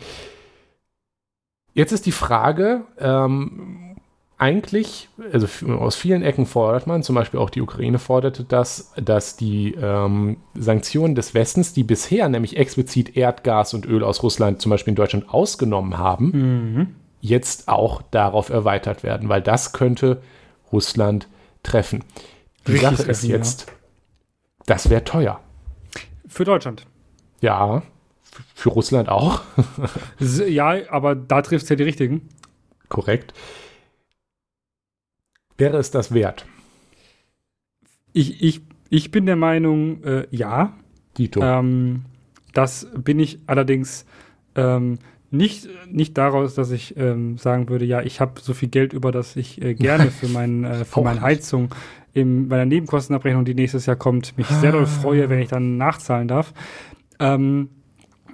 [1.74, 3.96] Jetzt ist die Frage, ähm,
[4.38, 9.38] eigentlich, also aus vielen Ecken fordert man, zum Beispiel auch die Ukraine forderte das, dass
[9.38, 14.72] die ähm, Sanktionen des Westens, die bisher nämlich explizit Erdgas und Öl aus Russland zum
[14.72, 16.96] Beispiel in Deutschland ausgenommen haben, Mhm.
[17.22, 20.22] Jetzt auch darauf erweitert werden, weil das könnte
[20.72, 21.28] Russland
[21.64, 22.04] treffen.
[22.68, 23.38] Die Richtig Sache ist ja.
[23.38, 23.72] jetzt,
[24.66, 25.40] das wäre teuer.
[26.28, 26.86] Für Deutschland.
[27.42, 27.84] Ja,
[28.56, 29.42] für Russland auch,
[30.20, 32.30] Ja, aber da trifft es ja die richtigen.
[32.90, 33.34] korrekt.
[35.58, 36.46] Wäre es das wert,
[38.14, 40.74] Ich, ich, ich bin der Meinung, äh, ja.
[41.18, 41.42] Dito?
[41.42, 42.06] Ähm,
[42.54, 44.06] das bin ich allerdings
[44.56, 44.98] ähm,
[45.32, 49.12] nicht, nicht daraus, dass ich ähm, sagen würde, ja, ich habe so viel Geld über,
[49.12, 51.22] dass ich äh, gerne für, mein, äh, für meine.
[51.22, 51.74] Heizung
[52.14, 56.28] in meiner Nebenkostenabrechnung, die nächstes Jahr kommt, mich sehr doll freue, wenn ich dann nachzahlen
[56.28, 56.54] darf.
[57.20, 57.70] Ähm,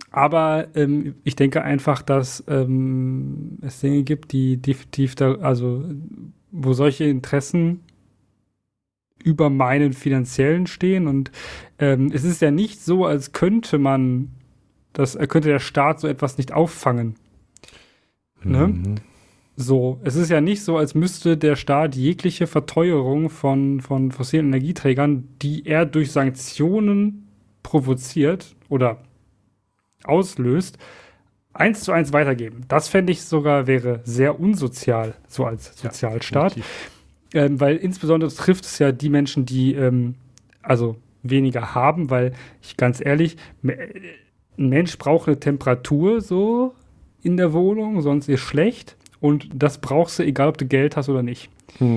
[0.09, 5.85] aber ähm, ich denke einfach, dass ähm, es Dinge gibt, die definitiv da, also
[6.51, 7.81] wo solche Interessen
[9.23, 11.31] über meinen finanziellen stehen und
[11.79, 14.29] ähm, es ist ja nicht so, als könnte man
[14.97, 17.15] das äh, könnte der Staat so etwas nicht auffangen.
[18.43, 18.67] ne?
[18.67, 18.95] Mhm.
[19.55, 24.47] So, es ist ja nicht so, als müsste der Staat jegliche Verteuerung von, von fossilen
[24.47, 27.27] Energieträgern, die er durch Sanktionen
[27.63, 28.99] provoziert oder
[30.03, 30.77] auslöst,
[31.53, 32.65] eins zu eins weitergeben.
[32.67, 36.51] Das fände ich sogar wäre sehr unsozial, so als Ja, Sozialstaat.
[36.55, 36.91] definitiv.
[37.33, 40.15] Ähm, weil insbesondere trifft es ja die Menschen, die ähm,
[40.61, 43.37] also weniger haben, weil ich ganz ehrlich,
[44.57, 46.73] ein Mensch braucht eine Temperatur so
[47.21, 48.95] in der Wohnung, sonst ist schlecht.
[49.19, 51.49] Und das brauchst du, egal ob du Geld hast oder nicht.
[51.79, 51.87] Das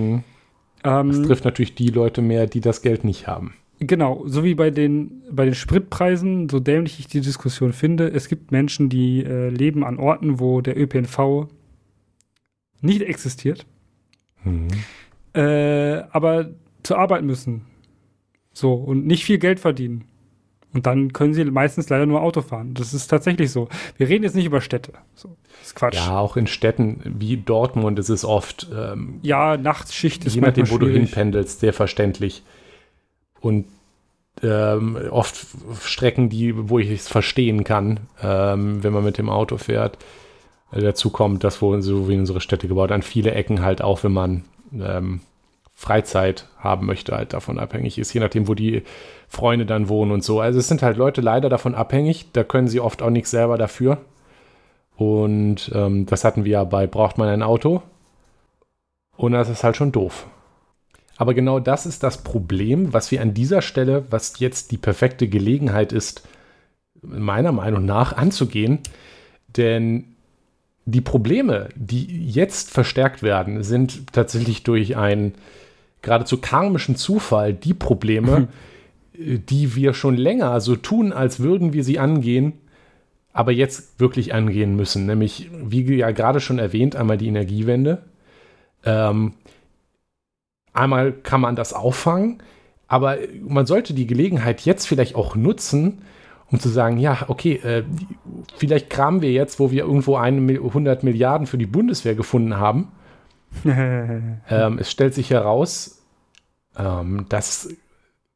[0.85, 3.55] Ähm, trifft natürlich die Leute mehr, die das Geld nicht haben.
[3.79, 8.29] genau, so wie bei den, bei den Spritpreisen, so dämlich ich die Diskussion finde, es
[8.29, 11.49] gibt Menschen, die äh, leben an Orten, wo der ÖPNV
[12.81, 13.67] nicht existiert.
[14.45, 14.69] Mhm.
[15.35, 16.51] äh, aber
[16.83, 17.67] zur Arbeit müssen.
[18.55, 20.05] So, und nicht viel Geld verdienen.
[20.73, 22.75] Und dann können sie meistens leider nur Auto fahren.
[22.75, 23.69] Das ist tatsächlich so.
[23.97, 24.93] Wir reden jetzt nicht über Städte.
[25.15, 25.97] So, das ist Quatsch.
[25.97, 28.69] Ja, auch in Städten wie Dortmund ist es oft.
[28.73, 32.45] Ähm, ja, Nachtsschicht ist Je nachdem, wo du hinpendelst, sehr verständlich.
[33.41, 33.67] Und
[34.43, 35.47] ähm, oft
[35.83, 39.99] Strecken, die, wo ich es verstehen kann, ähm, wenn man mit dem Auto fährt.
[40.73, 44.05] Äh, dazu kommt, dass wo so wie unsere Städte gebaut, an viele Ecken halt auch,
[44.05, 45.21] wenn man ähm,
[45.81, 48.83] Freizeit haben möchte, halt davon abhängig ist, je nachdem, wo die
[49.29, 50.39] Freunde dann wohnen und so.
[50.39, 53.57] Also es sind halt Leute leider davon abhängig, da können sie oft auch nichts selber
[53.57, 53.97] dafür.
[54.99, 57.81] Und ähm, das hatten wir ja bei Braucht man ein Auto?
[59.17, 60.27] Und das ist halt schon doof.
[61.17, 65.29] Aber genau das ist das Problem, was wir an dieser Stelle, was jetzt die perfekte
[65.29, 66.29] Gelegenheit ist,
[67.01, 68.81] meiner Meinung nach anzugehen.
[69.57, 70.15] Denn
[70.85, 75.33] die Probleme, die jetzt verstärkt werden, sind tatsächlich durch einen
[76.03, 78.49] geradezu karmischen Zufall die Probleme,
[79.15, 79.47] hm.
[79.47, 82.55] die wir schon länger so tun, als würden wir sie angehen,
[83.33, 85.07] aber jetzt wirklich angehen müssen.
[85.07, 88.03] Nämlich, wie ja gerade schon erwähnt, einmal die Energiewende.
[88.85, 89.35] Ähm,
[90.73, 92.43] Einmal kann man das auffangen,
[92.87, 96.03] aber man sollte die Gelegenheit jetzt vielleicht auch nutzen,
[96.51, 97.85] um zu sagen, ja, okay, äh,
[98.57, 102.89] vielleicht kramen wir jetzt, wo wir irgendwo 100 Milliarden für die Bundeswehr gefunden haben.
[103.65, 106.03] ähm, es stellt sich heraus,
[106.77, 107.69] ähm, dass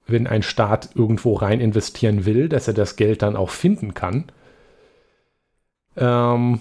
[0.07, 4.25] wenn ein Staat irgendwo rein investieren will, dass er das Geld dann auch finden kann.
[5.97, 6.61] Ähm,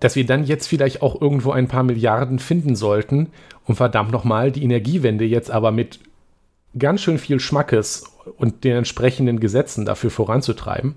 [0.00, 3.30] dass wir dann jetzt vielleicht auch irgendwo ein paar Milliarden finden sollten,
[3.66, 6.00] um verdammt nochmal die Energiewende jetzt aber mit
[6.78, 8.04] ganz schön viel Schmackes
[8.36, 10.96] und den entsprechenden Gesetzen dafür voranzutreiben,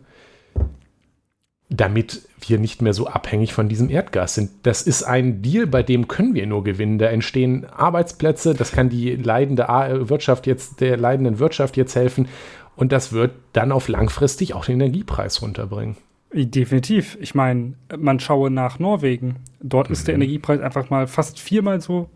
[1.69, 4.51] damit wir nicht mehr so abhängig von diesem Erdgas sind.
[4.63, 6.97] Das ist ein Deal, bei dem können wir nur gewinnen.
[6.97, 9.67] Da entstehen Arbeitsplätze, das kann die leidende
[10.09, 12.27] Wirtschaft jetzt, der leidenden Wirtschaft jetzt helfen
[12.75, 15.97] und das wird dann auf langfristig auch den Energiepreis runterbringen.
[16.33, 17.17] Definitiv.
[17.19, 19.37] Ich meine, man schaue nach Norwegen.
[19.61, 19.93] Dort mhm.
[19.93, 20.21] ist der mhm.
[20.21, 22.09] Energiepreis einfach mal fast viermal so,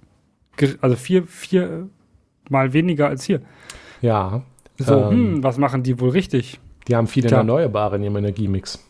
[0.82, 1.90] also vier, vier
[2.50, 3.42] mal weniger als hier.
[4.02, 4.44] Ja.
[4.78, 6.60] So, ähm, hm, was machen die wohl richtig?
[6.88, 7.40] Die haben viele Tja.
[7.40, 8.86] Erneuerbare in ihrem Energiemix.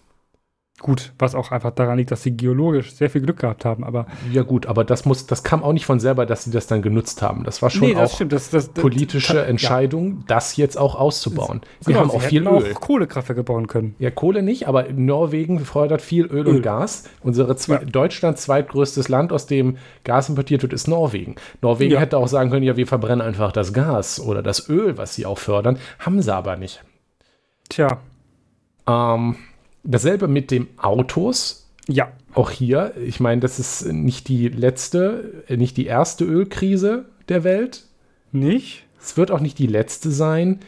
[0.81, 4.07] Gut, was auch einfach daran liegt, dass sie geologisch sehr viel Glück gehabt haben, aber.
[4.31, 6.81] Ja, gut, aber das muss, das kam auch nicht von selber, dass sie das dann
[6.81, 7.43] genutzt haben.
[7.43, 10.23] Das war schon nee, das auch das, das, politische kann, Entscheidung, ja.
[10.25, 11.61] das jetzt auch auszubauen.
[11.81, 12.47] Sie genau, haben auch viel Öl.
[12.47, 13.93] auch Kohlekraftwerke bauen können.
[13.99, 16.47] Ja, Kohle nicht, aber Norwegen fördert viel Öl, Öl.
[16.47, 17.03] und Gas.
[17.21, 17.85] Unsere zwei, ja.
[17.85, 21.35] Deutschland zweitgrößtes Land, aus dem Gas importiert wird, ist Norwegen.
[21.61, 21.99] Norwegen ja.
[21.99, 25.27] hätte auch sagen können, ja, wir verbrennen einfach das Gas oder das Öl, was sie
[25.27, 26.83] auch fördern, haben sie aber nicht.
[27.69, 27.99] Tja.
[28.87, 29.35] Ähm,
[29.83, 31.69] Dasselbe mit dem Autos.
[31.87, 32.11] Ja.
[32.33, 37.43] Auch hier, ich meine, das ist nicht die letzte, äh, nicht die erste Ölkrise der
[37.43, 37.85] Welt.
[38.31, 38.85] Nicht?
[39.01, 40.59] Es wird auch nicht die letzte sein.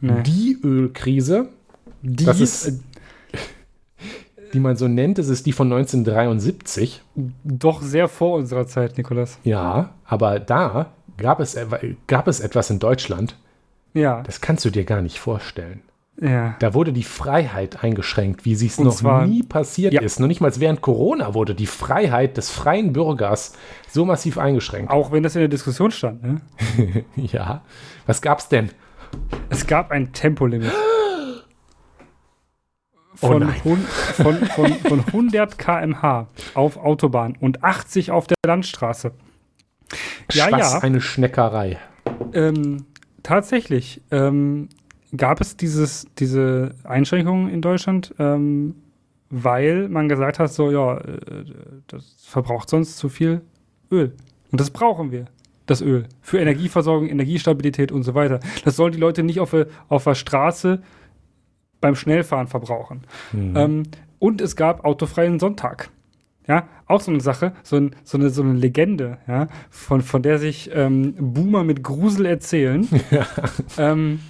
[0.00, 0.22] Nee.
[0.22, 1.48] Die Ölkrise,
[2.02, 2.72] die das ist, äh,
[4.54, 7.02] die man so nennt, das ist die von 1973.
[7.44, 9.38] Doch sehr vor unserer Zeit, Nikolas.
[9.44, 11.56] Ja, aber da gab es,
[12.06, 13.36] gab es etwas in Deutschland.
[13.92, 14.22] Ja.
[14.22, 15.82] Das kannst du dir gar nicht vorstellen.
[16.20, 16.54] Ja.
[16.58, 20.02] Da wurde die Freiheit eingeschränkt, wie sie es noch zwar, nie passiert ja.
[20.02, 20.20] ist.
[20.20, 23.54] Noch nicht mal während Corona wurde die Freiheit des freien Bürgers
[23.88, 24.90] so massiv eingeschränkt.
[24.90, 26.40] Auch wenn das in der Diskussion stand, ne?
[27.16, 27.62] ja.
[28.06, 28.70] Was gab's denn?
[29.48, 30.72] Es gab ein Tempolimit.
[33.14, 33.76] Von, oh
[34.14, 39.12] von, von, von 100 km/h auf Autobahn und 80 auf der Landstraße.
[40.32, 40.78] Ja, Was ja.
[40.78, 41.76] eine Schneckerei.
[42.32, 42.86] Ähm,
[43.22, 44.00] tatsächlich.
[44.10, 44.70] Ähm,
[45.16, 48.76] gab es dieses, diese Einschränkungen in Deutschland, ähm,
[49.30, 51.44] weil man gesagt hat, so, ja, äh,
[51.86, 53.42] das verbraucht sonst zu viel
[53.90, 54.14] Öl.
[54.50, 55.26] Und das brauchen wir,
[55.66, 56.06] das Öl.
[56.20, 58.40] Für Energieversorgung, Energiestabilität und so weiter.
[58.64, 59.54] Das sollen die Leute nicht auf,
[59.88, 60.82] auf der Straße
[61.80, 63.02] beim Schnellfahren verbrauchen.
[63.32, 63.56] Mhm.
[63.56, 63.82] Ähm,
[64.18, 65.90] und es gab autofreien Sonntag.
[66.46, 70.22] Ja, auch so eine Sache, so, ein, so, eine, so eine Legende, ja, von, von
[70.22, 72.88] der sich ähm, Boomer mit Grusel erzählen.
[73.10, 73.26] Ja.
[73.78, 74.20] Ähm,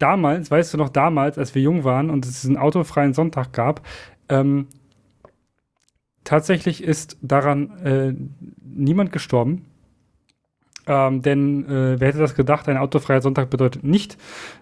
[0.00, 3.86] damals, weißt du noch, damals, als wir jung waren und es einen autofreien Sonntag gab,
[4.28, 4.66] ähm,
[6.24, 8.14] tatsächlich ist daran äh,
[8.62, 9.66] niemand gestorben.
[10.86, 14.16] Ähm, denn äh, wer hätte das gedacht, ein autofreier Sonntag bedeutet nicht,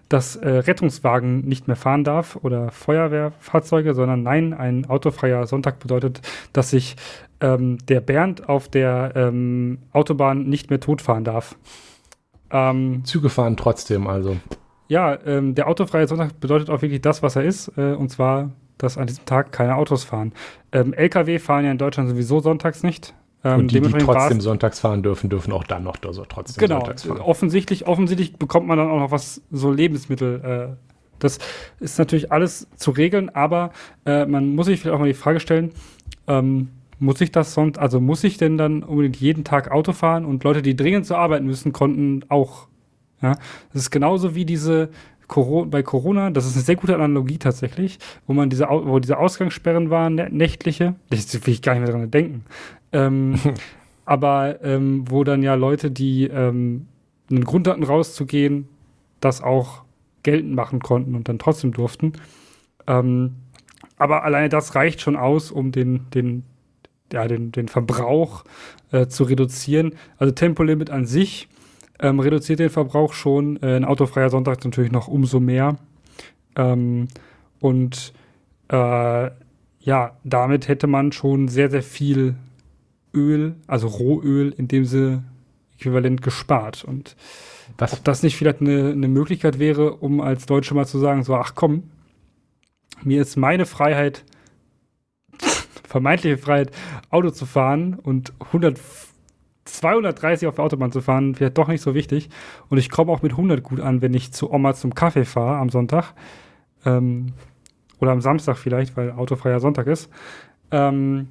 [0.09, 6.21] dass äh, Rettungswagen nicht mehr fahren darf oder Feuerwehrfahrzeuge, sondern nein, ein autofreier Sonntag bedeutet,
[6.51, 6.97] dass sich
[7.39, 11.55] ähm, der Bernd auf der ähm, Autobahn nicht mehr totfahren darf.
[12.51, 14.37] Ähm, Züge fahren trotzdem also.
[14.89, 18.51] Ja, ähm, der autofreie Sonntag bedeutet auch wirklich das, was er ist, äh, und zwar,
[18.77, 20.33] dass an diesem Tag keine Autos fahren.
[20.71, 23.13] Ähm, LKW fahren ja in Deutschland sowieso sonntags nicht.
[23.43, 26.79] Ähm, und die, die trotzdem sonntags fahren dürfen, dürfen auch dann noch so trotzdem genau,
[26.79, 27.21] sonntags fahren.
[27.21, 30.77] Offensichtlich, offensichtlich bekommt man dann auch noch was, so Lebensmittel
[31.19, 31.39] Das
[31.79, 33.71] ist natürlich alles zu regeln, aber
[34.05, 35.71] äh, man muss sich vielleicht auch mal die Frage stellen,
[36.27, 40.25] ähm, muss ich das sonst, also muss ich denn dann unbedingt jeden Tag Auto fahren
[40.25, 42.67] und Leute, die dringend zur Arbeit müssen, konnten auch.
[43.21, 43.35] Ja,
[43.73, 44.89] das ist genauso wie diese
[45.65, 49.91] bei Corona, das ist eine sehr gute Analogie tatsächlich, wo man diese, wo diese Ausgangssperren
[49.91, 52.45] waren, nächtliche, das will ich gar nicht mehr dran denken.
[52.91, 53.35] Ähm,
[54.05, 56.87] aber ähm, wo dann ja Leute, die ähm,
[57.29, 58.67] einen Grund hatten, rauszugehen,
[59.19, 59.83] das auch
[60.23, 62.13] geltend machen konnten und dann trotzdem durften.
[62.87, 63.35] Ähm,
[63.97, 66.43] aber alleine das reicht schon aus, um den, den,
[67.13, 68.45] ja, den, den Verbrauch
[68.91, 69.93] äh, zu reduzieren.
[70.17, 71.49] Also Tempolimit an sich
[71.99, 73.61] ähm, reduziert den Verbrauch schon.
[73.61, 75.77] Äh, ein autofreier Sonntag natürlich noch umso mehr.
[76.55, 77.07] Ähm,
[77.59, 78.13] und
[78.69, 79.29] äh,
[79.81, 82.35] ja, damit hätte man schon sehr, sehr viel
[83.13, 85.23] Öl, also Rohöl in dem Sinne
[85.75, 86.83] äquivalent gespart.
[86.83, 87.15] Und
[87.77, 87.93] Was?
[87.93, 91.35] ob das nicht vielleicht eine, eine Möglichkeit wäre, um als Deutsche mal zu sagen, so,
[91.35, 91.83] ach komm,
[93.03, 94.25] mir ist meine Freiheit,
[95.87, 96.71] vermeintliche Freiheit,
[97.09, 98.79] Auto zu fahren und 100
[99.73, 102.29] 230 auf der Autobahn zu fahren, vielleicht doch nicht so wichtig.
[102.69, 105.57] Und ich komme auch mit 100 gut an, wenn ich zu Oma zum Kaffee fahre
[105.57, 106.13] am Sonntag.
[106.85, 107.33] Ähm,
[107.99, 110.09] oder am Samstag vielleicht, weil autofreier Sonntag ist.
[110.71, 111.27] Ähm,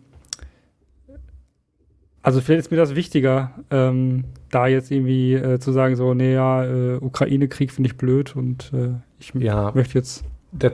[2.23, 6.35] also vielleicht ist mir das wichtiger, ähm, da jetzt irgendwie äh, zu sagen, so, nee,
[6.35, 10.25] ja, äh, Ukraine-Krieg finde ich blöd und äh, ich ja, möchte jetzt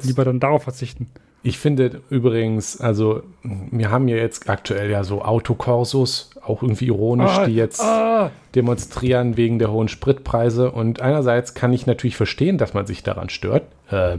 [0.02, 1.08] lieber dann darauf verzichten.
[1.46, 7.36] Ich finde übrigens, also wir haben ja jetzt aktuell ja so Autokorsos, auch irgendwie ironisch,
[7.36, 8.30] ah, die jetzt ah.
[8.54, 10.70] demonstrieren wegen der hohen Spritpreise.
[10.70, 14.16] Und einerseits kann ich natürlich verstehen, dass man sich daran stört, äh,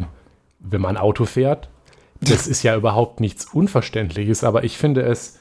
[0.59, 1.67] wenn man Auto fährt.
[2.21, 5.39] Das ist ja überhaupt nichts Unverständliches, aber ich finde es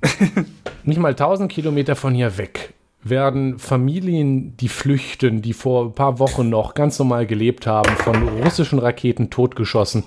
[0.84, 6.20] nicht mal 1000 Kilometer von hier weg werden Familien, die flüchten, die vor ein paar
[6.20, 10.04] Wochen noch ganz normal gelebt haben, von russischen Raketen totgeschossen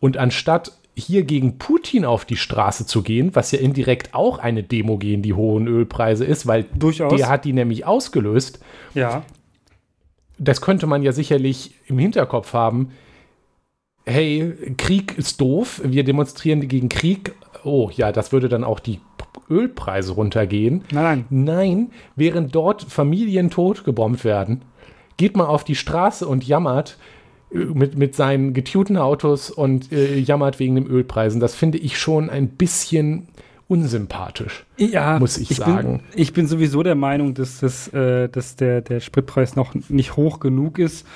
[0.00, 4.62] und anstatt hier gegen Putin auf die Straße zu gehen, was ja indirekt auch eine
[4.62, 7.14] Demo gegen die hohen Ölpreise ist, weil Durchaus.
[7.16, 8.60] der hat die nämlich ausgelöst.
[8.94, 9.22] Ja.
[10.38, 12.90] Das könnte man ja sicherlich im Hinterkopf haben.
[14.04, 17.34] Hey, Krieg ist doof, wir demonstrieren gegen Krieg.
[17.64, 19.00] Oh ja, das würde dann auch die
[19.50, 20.84] Ölpreise runtergehen.
[20.90, 21.44] Nein, nein.
[21.44, 24.62] Nein, während dort Familien totgebombt werden,
[25.16, 26.98] geht man auf die Straße und jammert,
[27.50, 31.40] mit, mit seinen getunten Autos und äh, jammert wegen den Ölpreisen.
[31.40, 33.28] Das finde ich schon ein bisschen
[33.68, 34.64] unsympathisch.
[34.78, 35.98] Ja, muss ich, ich sagen.
[35.98, 40.16] Bin, ich bin sowieso der Meinung, dass, das, äh, dass der, der Spritpreis noch nicht
[40.16, 41.06] hoch genug ist.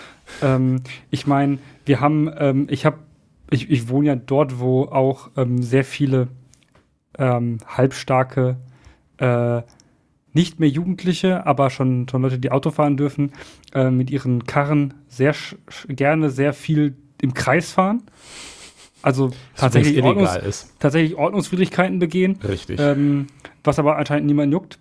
[0.42, 2.98] Ähm, ich meine, wir haben, ähm, ich habe,
[3.50, 6.28] ich, ich wohne ja dort, wo auch ähm, sehr viele
[7.18, 8.56] ähm, halbstarke
[9.18, 9.62] äh,
[10.32, 13.32] nicht mehr Jugendliche, aber schon, schon Leute, die Auto fahren dürfen,
[13.74, 15.34] äh, mit ihren Karren sehr
[15.88, 18.02] gerne sehr viel im Kreis fahren.
[19.02, 22.38] Also tatsächlich, Ordnungs tatsächlich Ordnungswidrigkeiten begehen.
[22.46, 22.78] Richtig.
[22.80, 23.26] Ähm,
[23.64, 24.78] was aber anscheinend niemand juckt.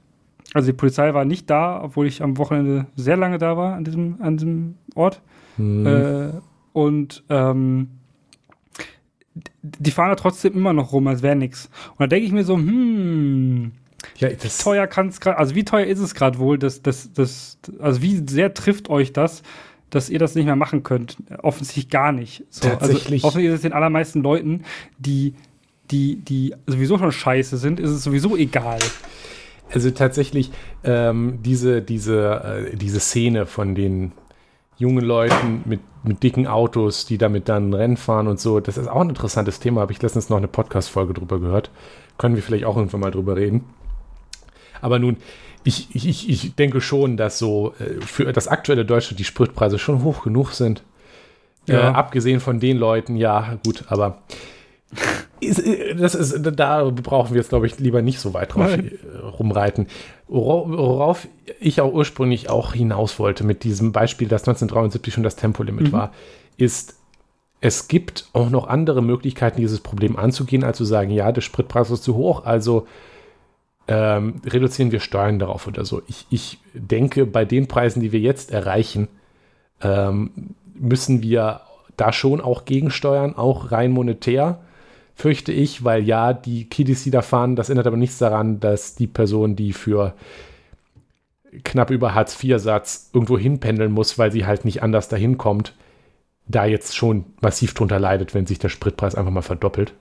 [0.54, 3.84] Also die Polizei war nicht da, obwohl ich am Wochenende sehr lange da war an
[3.84, 5.22] diesem, an diesem Ort.
[5.58, 5.86] Hm.
[5.86, 6.32] Äh,
[6.74, 7.88] und ähm,
[9.64, 11.70] die fahren da trotzdem immer noch rum, als wäre nichts.
[11.92, 13.72] Und da denke ich mir so, hm,
[14.18, 17.12] ja, wie teuer kann es gerade, also wie teuer ist es gerade wohl, dass das,
[17.14, 19.44] das, also wie sehr trifft euch das,
[19.90, 21.18] dass ihr das nicht mehr machen könnt?
[21.44, 22.46] Offensichtlich gar nicht.
[22.50, 23.24] So, also Tatsächlich.
[23.24, 24.64] Also, offensichtlich ist es den allermeisten Leuten,
[24.98, 25.36] die,
[25.92, 28.80] die, die sowieso schon scheiße sind, ist es sowieso egal.
[29.74, 30.52] Also tatsächlich,
[30.84, 34.12] ähm, diese, diese, äh, diese Szene von den
[34.78, 38.88] jungen Leuten mit, mit dicken Autos, die damit dann Rennen fahren und so, das ist
[38.88, 39.82] auch ein interessantes Thema.
[39.82, 41.70] Habe ich letztens noch eine Podcast-Folge drüber gehört.
[42.18, 43.64] Können wir vielleicht auch irgendwann mal drüber reden.
[44.82, 45.18] Aber nun,
[45.64, 50.04] ich, ich, ich denke schon, dass so äh, für das aktuelle Deutschland die Spritpreise schon
[50.04, 50.84] hoch genug sind.
[51.68, 51.92] Ja.
[51.92, 54.24] Äh, abgesehen von den Leuten, ja, gut, aber
[55.42, 58.92] äh, das ist, da brauchen wir jetzt, glaube ich, lieber nicht so weit drauf Nein.
[59.38, 59.88] rumreiten.
[60.28, 61.28] Worauf
[61.60, 65.92] ich auch ursprünglich auch hinaus wollte mit diesem Beispiel, dass 1973 schon das Tempolimit mhm.
[65.92, 66.14] war,
[66.58, 66.96] ist,
[67.60, 71.92] es gibt auch noch andere Möglichkeiten, dieses Problem anzugehen, als zu sagen, ja, der Spritpreis
[71.92, 72.88] ist zu hoch, also
[73.88, 76.02] ähm, reduzieren wir Steuern darauf oder so.
[76.08, 79.08] Ich, ich denke, bei den Preisen, die wir jetzt erreichen,
[79.82, 81.62] ähm, müssen wir
[81.98, 84.62] da schon auch gegensteuern, auch rein monetär,
[85.16, 88.96] fürchte ich, weil ja, die Kiddies, die da fahren, das ändert aber nichts daran, dass
[88.96, 90.16] die Person, die für
[91.64, 95.76] knapp über Hartz-IV-Satz irgendwo hinpendeln muss, weil sie halt nicht anders dahin kommt,
[96.48, 99.94] da jetzt schon massiv drunter leidet, wenn sich der Spritpreis einfach mal verdoppelt.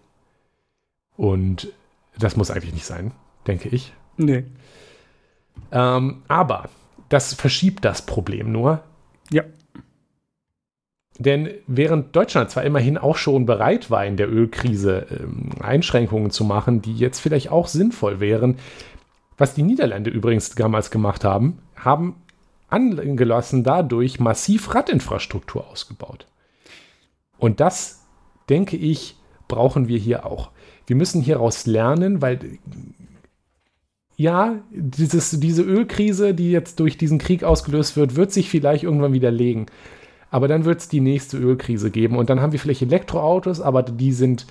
[1.16, 1.72] Und
[2.18, 3.12] das muss eigentlich nicht sein
[3.46, 3.92] denke ich.
[4.16, 4.44] Nee.
[5.72, 6.68] Ähm, aber
[7.08, 8.82] das verschiebt das Problem nur.
[9.30, 9.44] Ja.
[11.18, 16.44] Denn während Deutschland zwar immerhin auch schon bereit war, in der Ölkrise ähm, Einschränkungen zu
[16.44, 18.56] machen, die jetzt vielleicht auch sinnvoll wären,
[19.36, 22.16] was die Niederlande übrigens damals gemacht haben, haben
[22.68, 26.26] angelassen dadurch massiv Radinfrastruktur ausgebaut.
[27.38, 28.06] Und das,
[28.48, 29.16] denke ich,
[29.48, 30.50] brauchen wir hier auch.
[30.86, 32.58] Wir müssen hieraus lernen, weil
[34.20, 39.14] ja, dieses, diese Ölkrise, die jetzt durch diesen Krieg ausgelöst wird, wird sich vielleicht irgendwann
[39.14, 39.64] widerlegen.
[40.30, 42.18] Aber dann wird es die nächste Ölkrise geben.
[42.18, 44.46] Und dann haben wir vielleicht Elektroautos, aber die sind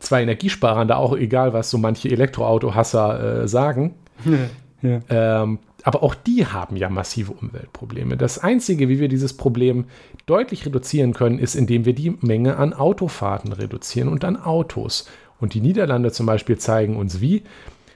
[0.00, 3.94] zwar energiesparender, auch egal, was so manche Elektroauto-Hasser äh, sagen.
[4.80, 5.42] Ja, ja.
[5.42, 8.16] Ähm, aber auch die haben ja massive Umweltprobleme.
[8.16, 9.86] Das Einzige, wie wir dieses Problem
[10.24, 15.08] deutlich reduzieren können, ist, indem wir die Menge an Autofahrten reduzieren und an Autos.
[15.40, 17.42] Und die Niederlande zum Beispiel zeigen uns wie.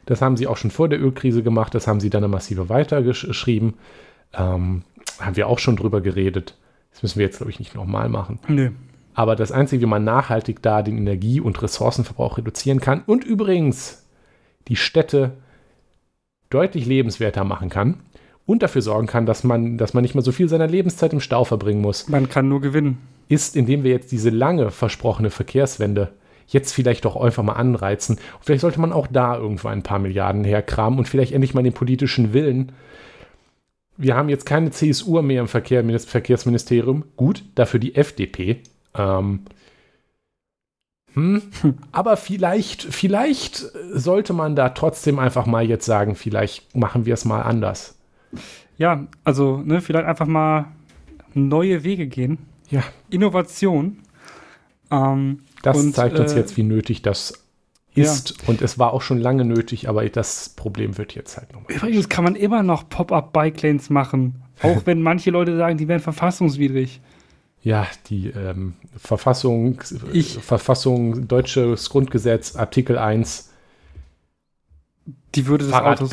[0.06, 2.68] Das haben sie auch schon vor der Ölkrise gemacht, das haben sie dann eine massive
[2.68, 3.74] weitergeschrieben.
[4.34, 4.82] Ähm,
[5.20, 6.56] haben wir auch schon drüber geredet.
[6.92, 8.38] Das müssen wir jetzt, glaube ich, nicht nochmal machen.
[8.48, 8.70] Nö.
[9.14, 14.06] Aber das Einzige, wie man nachhaltig da den Energie- und Ressourcenverbrauch reduzieren kann und übrigens
[14.68, 15.32] die Städte
[16.50, 18.00] deutlich lebenswerter machen kann
[18.46, 21.20] und dafür sorgen kann, dass man, dass man nicht mehr so viel seiner Lebenszeit im
[21.20, 22.08] Stau verbringen muss.
[22.08, 22.98] Man kann nur gewinnen.
[23.28, 26.12] Ist, indem wir jetzt diese lange versprochene Verkehrswende
[26.46, 28.16] jetzt vielleicht doch einfach mal anreizen.
[28.16, 31.62] Und vielleicht sollte man auch da irgendwo ein paar Milliarden herkramen und vielleicht endlich mal
[31.62, 32.72] den politischen Willen
[33.96, 37.04] wir haben jetzt keine CSU mehr im Verkehr, Verkehrsministerium.
[37.16, 38.60] Gut, dafür die FDP.
[38.94, 39.40] Ähm,
[41.14, 41.42] hm,
[41.92, 43.56] aber vielleicht, vielleicht
[43.92, 47.96] sollte man da trotzdem einfach mal jetzt sagen, vielleicht machen wir es mal anders.
[48.78, 50.66] Ja, also ne, vielleicht einfach mal
[51.34, 52.38] neue Wege gehen.
[52.70, 52.82] Ja.
[53.10, 53.98] Innovation.
[54.90, 57.44] Ähm, das und, zeigt uns äh, jetzt, wie nötig das
[57.94, 58.30] ist.
[58.30, 58.48] Ja.
[58.48, 61.72] Und es war auch schon lange nötig, aber das Problem wird jetzt halt nochmal.
[61.72, 64.42] Übrigens kann man immer noch Pop-up-Bike-Lanes machen.
[64.62, 67.00] Auch wenn manche Leute sagen, die wären verfassungswidrig.
[67.62, 69.80] Ja, die ähm, Verfassung,
[70.12, 73.50] ich, Verfassung, deutsches Grundgesetz, Artikel 1.
[75.34, 76.10] Die Würde des Autos.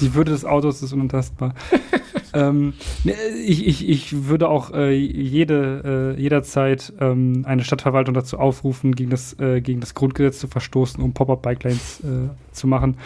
[0.00, 1.54] Die Würde des Autos ist unantastbar.
[2.34, 2.74] ähm,
[3.04, 3.14] ne,
[3.44, 9.10] ich, ich, ich würde auch äh, jede, äh, jederzeit ähm, eine Stadtverwaltung dazu aufrufen, gegen
[9.10, 12.96] das, äh, gegen das Grundgesetz zu verstoßen, um Pop-Up-Bike-Lanes äh, zu machen.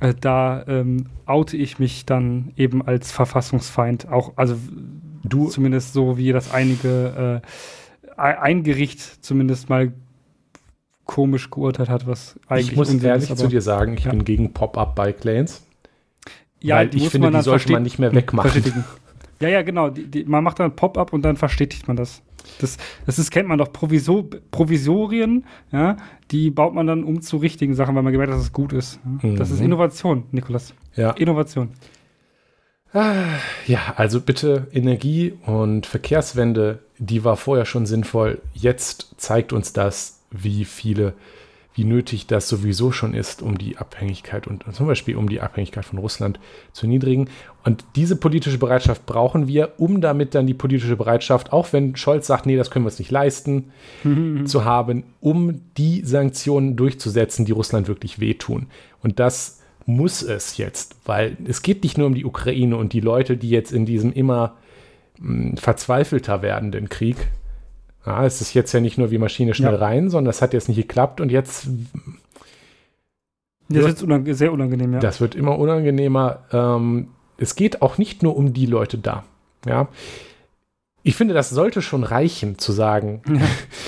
[0.00, 4.08] Äh, da ähm, oute ich mich dann eben als Verfassungsfeind.
[4.08, 4.56] Auch, also
[5.22, 9.92] du zumindest so, wie das einige äh, ein Gericht zumindest mal
[11.04, 12.70] komisch geurteilt hat, was eigentlich.
[12.70, 14.10] Ich muss ehrlich ist, zu dir sagen, ich ja.
[14.10, 15.66] bin gegen Pop-Up-Bike-Lanes.
[16.60, 18.84] Ja, weil ich finde, die sollte man nicht mehr wegmachen.
[19.40, 19.88] Ja, ja, genau.
[19.88, 22.22] Die, die, man macht dann Pop-up und dann verstetigt man das.
[22.60, 23.72] Das, das ist, kennt man doch.
[23.72, 25.96] Provisor, Provisorien, ja,
[26.30, 28.72] die baut man dann um zu richtigen Sachen, weil man gemerkt hat, dass es gut
[28.72, 29.00] ist.
[29.22, 29.36] Mhm.
[29.36, 30.74] Das ist Innovation, Nikolas.
[30.94, 31.12] Ja.
[31.12, 31.70] Innovation.
[32.92, 38.42] Ja, also bitte Energie- und Verkehrswende, die war vorher schon sinnvoll.
[38.52, 41.14] Jetzt zeigt uns das, wie viele
[41.80, 45.86] wie nötig das sowieso schon ist, um die Abhängigkeit und zum Beispiel um die Abhängigkeit
[45.86, 46.38] von Russland
[46.72, 47.30] zu niedrigen.
[47.64, 52.26] Und diese politische Bereitschaft brauchen wir, um damit dann die politische Bereitschaft, auch wenn Scholz
[52.26, 53.70] sagt, nee, das können wir uns nicht leisten,
[54.04, 54.44] mhm.
[54.44, 58.66] zu haben, um die Sanktionen durchzusetzen, die Russland wirklich wehtun.
[59.02, 63.00] Und das muss es jetzt, weil es geht nicht nur um die Ukraine und die
[63.00, 64.56] Leute, die jetzt in diesem immer
[65.18, 67.16] mh, hm, verzweifelter werdenden Krieg
[68.06, 69.78] ja, es ist jetzt ja nicht nur wie Maschine schnell ja.
[69.78, 71.68] rein, sondern das hat jetzt nicht geklappt und jetzt.
[73.68, 74.98] Das wird unang sehr unangenehm, ja.
[75.00, 76.40] Das wird immer unangenehmer.
[76.52, 79.24] Ähm, es geht auch nicht nur um die Leute da.
[79.66, 79.88] Ja.
[81.02, 83.22] Ich finde, das sollte schon reichen, zu sagen.
[83.28, 83.40] Ja.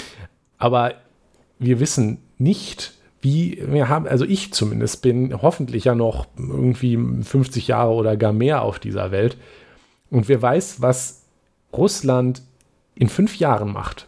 [0.59, 0.95] Aber
[1.59, 7.69] wir wissen nicht, wie wir haben, also ich zumindest bin hoffentlich ja noch irgendwie 50
[7.69, 9.37] Jahre oder gar mehr auf dieser Welt.
[10.11, 11.23] Und wer weiß, was
[11.73, 12.43] Russland
[12.95, 14.07] in fünf Jahren macht.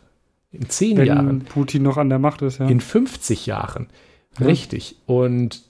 [0.53, 1.41] In zehn Wenn Jahren.
[1.41, 2.69] Putin noch an der Macht ist, ja.
[2.69, 3.89] In 50 Jahren.
[4.39, 4.47] Ja.
[4.47, 4.97] Richtig.
[5.07, 5.63] Und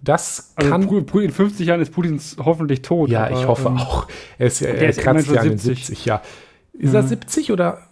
[0.00, 0.82] das also kann.
[0.88, 3.10] in 50 Jahren ist Putin hoffentlich tot.
[3.10, 4.06] Ja, aber, ich hoffe ähm, auch.
[4.38, 6.22] Er, ist, er, er kratzt ja an den 70, ja.
[6.72, 7.00] Ist ja.
[7.00, 7.82] er 70 oder?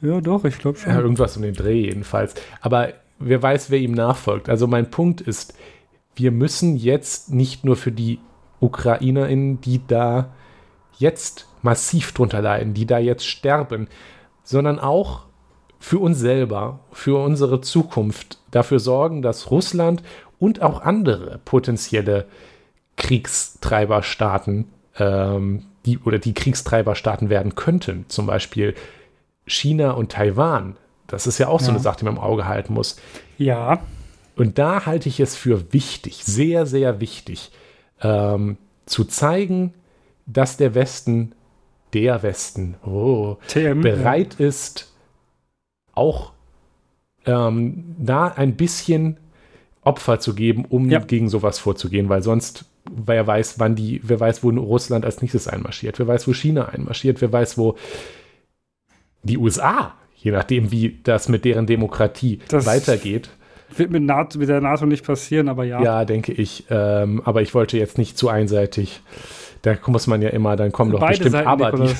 [0.00, 0.92] Ja, doch, ich glaube schon.
[0.92, 2.34] Ja, irgendwas um den Dreh jedenfalls.
[2.60, 4.48] Aber wer weiß, wer ihm nachfolgt.
[4.48, 5.54] Also mein Punkt ist,
[6.14, 8.20] wir müssen jetzt nicht nur für die
[8.60, 10.32] UkrainerInnen, die da
[10.98, 13.88] jetzt massiv drunter leiden, die da jetzt sterben,
[14.42, 15.26] sondern auch
[15.78, 20.02] für uns selber, für unsere Zukunft dafür sorgen, dass Russland
[20.38, 22.26] und auch andere potenzielle
[22.96, 24.66] Kriegstreiberstaaten,
[24.98, 28.74] ähm, die oder die Kriegstreiberstaaten werden könnten, zum Beispiel
[29.46, 30.76] China und Taiwan.
[31.06, 31.66] Das ist ja auch ja.
[31.66, 32.96] so eine Sache, die man im Auge halten muss.
[33.38, 33.80] Ja.
[34.36, 37.50] Und da halte ich es für wichtig, sehr, sehr wichtig,
[38.02, 38.56] ähm,
[38.86, 39.74] zu zeigen,
[40.26, 41.32] dass der Westen
[41.94, 43.80] der Westen, oh, TM.
[43.80, 44.92] bereit ist,
[45.92, 46.32] auch
[47.26, 49.16] ähm, da ein bisschen
[49.82, 50.98] Opfer zu geben, um Ja.
[51.00, 55.48] gegen sowas vorzugehen, weil sonst, wer weiß, wann die, wer weiß, wo Russland als nächstes
[55.48, 57.76] einmarschiert, wer weiß, wo China einmarschiert, wer weiß, wo
[59.22, 63.30] die USA, je nachdem, wie das mit deren Demokratie Das- weitergeht.
[63.76, 65.82] Wird mit, NATO, mit der NATO nicht passieren, aber ja.
[65.82, 66.64] Ja, denke ich.
[66.70, 69.02] Ähm, aber ich wollte jetzt nicht zu einseitig.
[69.62, 71.94] Da muss man ja immer, dann kommen doch Beide bestimmt Seiten, aber die.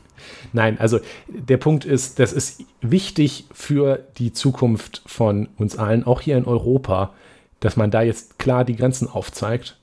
[0.52, 6.20] Nein, also der Punkt ist, das ist wichtig für die Zukunft von uns allen, auch
[6.20, 7.12] hier in Europa,
[7.60, 9.78] dass man da jetzt klar die Grenzen aufzeigt.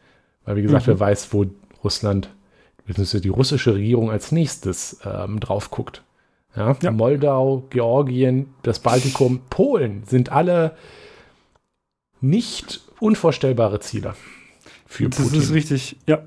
[0.46, 0.92] Weil, wie gesagt, Mhm.
[0.92, 1.46] wer weiß, wo
[1.84, 2.30] Russland,
[2.86, 6.04] beziehungsweise die russische Regierung als nächstes ähm, drauf guckt.
[6.56, 6.76] Ja?
[6.82, 6.92] Ja.
[6.92, 10.76] Moldau, Georgien, das Baltikum, Polen sind alle
[12.22, 14.16] nicht unvorstellbare Ziele
[14.86, 15.42] für Das Putin.
[15.42, 16.20] ist richtig, ja.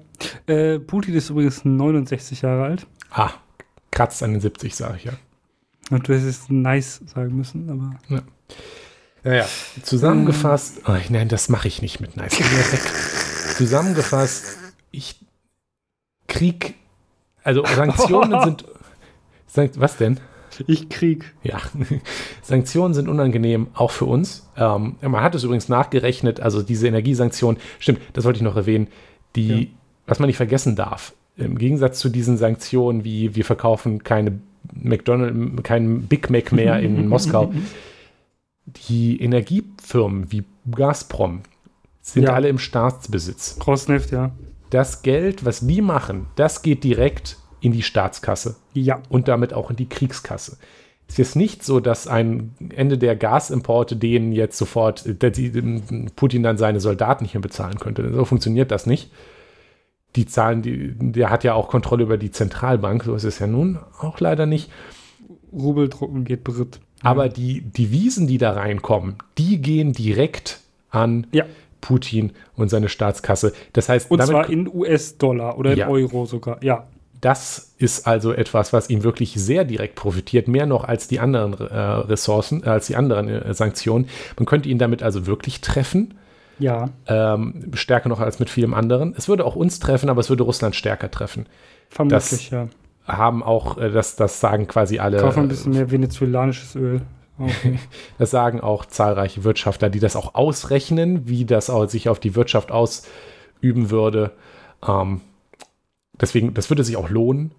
[0.47, 2.87] Äh, Putin ist übrigens 69 Jahre alt.
[3.11, 3.31] ah,
[3.91, 5.13] kratzt an den 70, sage ich ja.
[5.91, 8.23] Und du hättest nice sagen müssen, aber.
[9.23, 9.47] Naja,
[9.83, 12.37] zusammengefasst, oh, nein, das mache ich nicht mit Nice.
[13.57, 14.59] Zusammengefasst,
[14.91, 15.17] ich
[16.27, 16.75] Krieg,
[17.43, 18.65] also Sanktionen sind,
[19.47, 20.21] Sank, was denn?
[20.67, 21.35] Ich krieg.
[21.43, 21.59] Ja,
[22.43, 24.49] Sanktionen sind unangenehm, auch für uns.
[24.57, 28.89] Ähm, man hat es übrigens nachgerechnet, also diese Energiesanktionen, stimmt, das wollte ich noch erwähnen,
[29.37, 29.67] die, Ja.
[30.07, 34.39] Was man nicht vergessen darf, im Gegensatz zu diesen Sanktionen, wie wir verkaufen keine
[34.73, 37.53] McDonald's, kein Big Mac mehr in Moskau,
[38.89, 41.41] die Energiefirmen wie Gazprom
[42.01, 42.33] sind Ja.
[42.35, 43.59] alle im Staatsbesitz.
[43.67, 44.31] Rosneft, ja.
[44.71, 49.01] Das Geld, was die machen, das geht direkt in die Staatskasse Ja.
[49.09, 50.59] und damit auch in die Kriegskasse.
[51.07, 55.15] Es ist nicht so, dass ein Ende der Gasimporte denen jetzt sofort, äh,
[56.17, 58.11] Putin dann seine Soldaten nicht mehr bezahlen könnte.
[58.15, 59.11] So funktioniert das nicht.
[60.17, 63.47] Die Zahlen, die, der hat ja auch Kontrolle über die Zentralbank, so ist es ja
[63.47, 64.71] nun auch leider nicht.
[65.53, 66.81] Rubeldrucken geht Brit.
[67.03, 70.61] Aber die Devisen, die da reinkommen, die gehen direkt
[70.91, 71.45] an Ja.
[71.81, 73.53] Putin und seine Staatskasse.
[73.75, 75.89] Das heißt, Und zwar in US-Dollar oder in Ja.
[75.89, 76.63] Euro sogar.
[76.63, 76.87] Ja.
[77.21, 81.55] das ist also etwas, was ihm wirklich sehr direkt profitiert, mehr noch als die anderen
[81.55, 84.09] äh, Ressourcen, als die anderen äh, Sanktionen.
[84.39, 86.15] Man könnte ihn damit also wirklich treffen,
[86.59, 86.91] Ja.
[87.07, 89.15] ähm, stärker noch als mit vielem anderen.
[89.17, 91.47] Es würde auch uns treffen, aber es würde Russland stärker treffen.
[91.89, 92.69] Vermutlich, ja.
[93.07, 97.03] Haben auch, äh, das, das sagen quasi alle, Kaufen ein bisschen mehr venezuelanisches Öl.
[97.39, 97.79] Okay.
[98.19, 102.71] Das sagen auch zahlreiche Wirtschaftler, die das auch ausrechnen, wie das sich auf die Wirtschaft
[102.71, 104.31] ausüben würde.
[104.87, 105.21] Ähm,
[106.21, 107.53] deswegen, das würde sich auch lohnen.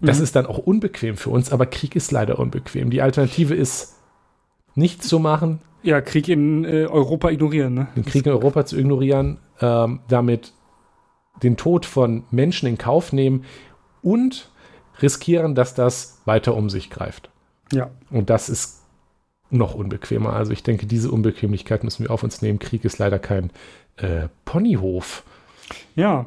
[0.00, 0.24] Das Mhm.
[0.24, 2.90] ist dann auch unbequem für uns, aber Krieg ist leider unbequem.
[2.90, 3.93] Die Alternative ist,
[4.74, 7.88] nichts zu machen, ja, Krieg in äh, Europa ignorieren, ne?
[7.94, 10.54] den Krieg in Europa zu ignorieren, ähm, damit
[11.42, 13.44] den Tod von Menschen in Kauf nehmen
[14.02, 14.50] und
[15.02, 17.30] riskieren, dass das weiter um sich greift.
[17.70, 17.90] Ja.
[18.10, 18.82] Und das ist
[19.50, 20.32] noch unbequemer.
[20.32, 22.58] Also ich denke, diese Unbequemlichkeit müssen wir auf uns nehmen.
[22.58, 23.50] Krieg ist leider kein
[23.96, 25.22] äh, Ponyhof.
[25.94, 26.24] Ja.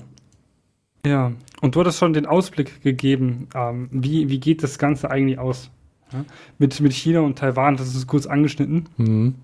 [1.04, 1.32] Ja.
[1.62, 5.72] Und du hattest schon den Ausblick gegeben, ähm, wie, wie geht das Ganze eigentlich aus?
[6.12, 6.26] Ja?
[6.58, 8.90] Mit, mit China und Taiwan, das ist kurz angeschnitten.
[8.98, 9.36] Mhm.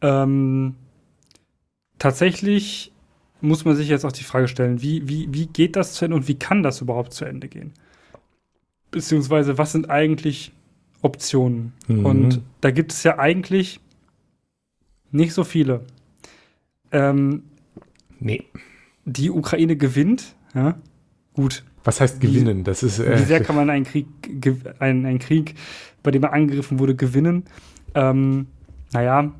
[0.00, 0.74] Ähm,
[1.98, 2.92] tatsächlich
[3.40, 6.16] muss man sich jetzt auch die Frage stellen, wie, wie, wie geht das zu Ende
[6.16, 7.72] und wie kann das überhaupt zu Ende gehen?
[8.90, 10.52] Beziehungsweise, was sind eigentlich
[11.02, 11.72] Optionen?
[11.86, 12.06] Mhm.
[12.06, 13.80] Und da gibt es ja eigentlich
[15.10, 15.84] nicht so viele.
[16.92, 17.42] Ähm,
[18.18, 18.44] Nee.
[19.04, 20.78] die Ukraine gewinnt, ja,
[21.34, 21.64] gut.
[21.86, 22.64] Was heißt Wie- gewinnen?
[22.64, 24.06] Das ist Wie äh, sehr kann man einen Krieg,
[24.80, 25.54] einen, einen Krieg,
[26.02, 27.44] bei dem er angegriffen wurde, gewinnen?
[27.94, 28.48] Ähm,
[28.92, 29.32] naja,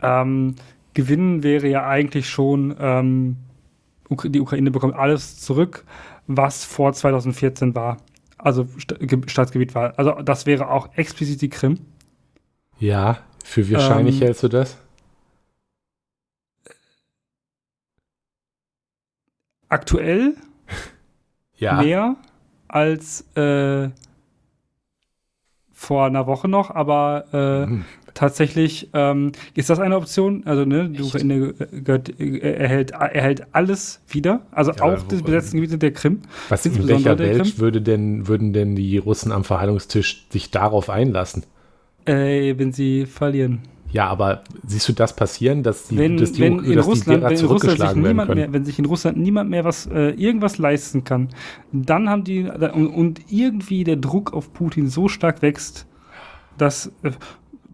[0.00, 0.56] ähm,
[0.94, 3.36] gewinnen wäre ja eigentlich schon, ähm,
[4.10, 5.84] die Ukraine bekommt alles zurück,
[6.26, 7.98] was vor 2014 war.
[8.38, 9.98] Also Sta Ge- Staatsgebiet war.
[9.98, 11.78] Also das wäre auch explizit die Krim.
[12.78, 13.18] ja.
[13.44, 14.76] Für wie wahrscheinlich Ähm, hältst du das?
[19.68, 20.36] Aktuell
[21.62, 21.80] Ja.
[21.80, 22.16] mehr
[22.68, 23.88] als äh,
[25.72, 27.84] vor einer Woche noch, aber äh, Mhm.
[28.14, 30.42] tatsächlich ähm, ist das eine Option.
[30.46, 31.02] Also ne, Echt?
[31.02, 36.22] Ukraine äh, äh, erhält, erhält alles wieder, also Ja, auch die besetzten Gebiete der Krim.
[36.48, 37.52] Was in welcher Welt Krim.
[37.58, 41.44] würde denn, würden denn die Russen am Verhandlungstisch sich darauf einlassen?
[42.04, 43.60] Äh, wenn sie verlieren.
[43.92, 46.90] Ja, aber siehst du das passieren, dass die, wenn, dass die, wenn in dass die
[46.90, 48.34] Russland, sich zurückgeschlagen werden können?
[48.34, 51.28] mehr, wenn sich in Russland niemand mehr was äh, irgendwas leisten kann,
[51.72, 55.86] dann haben die und, und irgendwie der Druck auf Putin so stark wächst,
[56.56, 57.12] dass äh,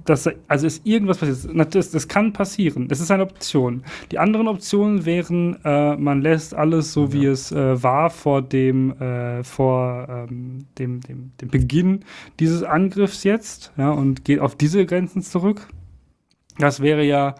[0.08, 1.74] dass also ist irgendwas passiert.
[1.74, 2.88] Das, das kann passieren.
[2.88, 3.82] Das ist eine Option.
[4.10, 8.92] Die anderen Optionen wären, äh, man lässt alles so, wie es äh, war vor dem
[9.00, 12.04] äh, vor ähm, dem, dem, dem Beginn
[12.40, 15.68] dieses Angriffs jetzt, ja, und geht auf diese Grenzen zurück.
[16.58, 17.34] Das wäre ja,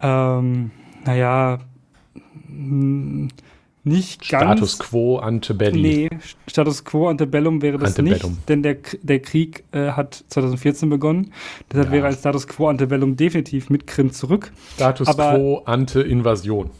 [0.00, 0.70] ähm,
[1.04, 1.58] naja,
[3.84, 4.42] nicht ganz.
[4.44, 5.82] Status quo antebellum.
[5.82, 6.08] Nee,
[6.46, 8.32] Status quo antebellum wäre das antebellum.
[8.32, 11.32] nicht, denn der, der Krieg äh, hat 2014 begonnen.
[11.70, 11.92] Deshalb ja.
[11.92, 14.52] wäre ein Status quo antebellum definitiv mit Krim zurück.
[14.74, 16.70] Status Aber, quo ante Invasion.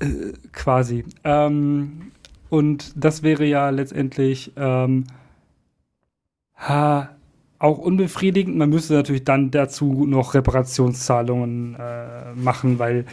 [0.00, 1.04] Äh, quasi.
[1.22, 2.10] Ähm,
[2.48, 5.04] und das wäre ja letztendlich ähm,
[6.56, 7.10] ha,
[7.62, 8.56] auch unbefriedigend.
[8.56, 13.04] Man müsste natürlich dann dazu noch Reparationszahlungen äh, machen, weil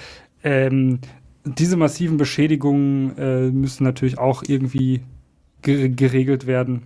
[0.43, 1.00] ähm,
[1.45, 5.02] diese massiven Beschädigungen äh, müssen natürlich auch irgendwie
[5.62, 6.84] geregelt werden.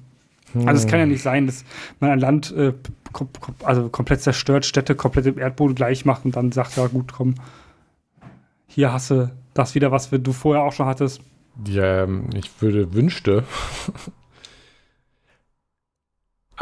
[0.51, 0.67] Hm.
[0.67, 1.63] Also es kann ja nicht sein, dass
[1.99, 2.73] man ein Land äh,
[3.13, 3.29] kom
[3.63, 7.35] also komplett zerstört, Städte komplett im Erdboden gleich macht und dann sagt, ja gut, komm,
[8.67, 11.21] hier hast du das wieder, was du vorher auch schon hattest.
[11.67, 13.43] Ja, ähm, ich würde wünschte.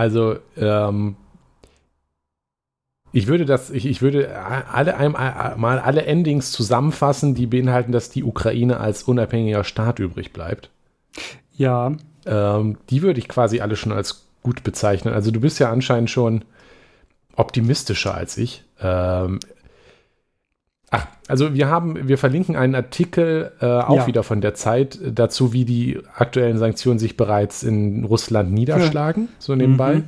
[0.02, 1.16] Also, ähm,
[3.12, 8.10] ich würde das, ich, ich würde alle einmal mal alle Endings zusammenfassen, die beinhalten, dass
[8.10, 10.72] die Ukraine als unabhängiger Staat übrig bleibt.
[11.56, 11.92] Ja.
[12.26, 15.14] Ähm, die würde ich quasi alle schon als gut bezeichnen.
[15.14, 16.46] Also du bist ja anscheinend schon
[17.36, 18.64] optimistischer als ich.
[18.80, 19.40] Ähm,
[20.92, 24.08] ach, also wir haben, wir verlinken einen Artikel äh, auch ja.
[24.08, 29.30] wieder von der Zeit dazu, wie die aktuellen Sanktionen sich bereits in Russland niederschlagen, ja.
[29.40, 29.96] so nebenbei.
[29.96, 30.06] Mhm.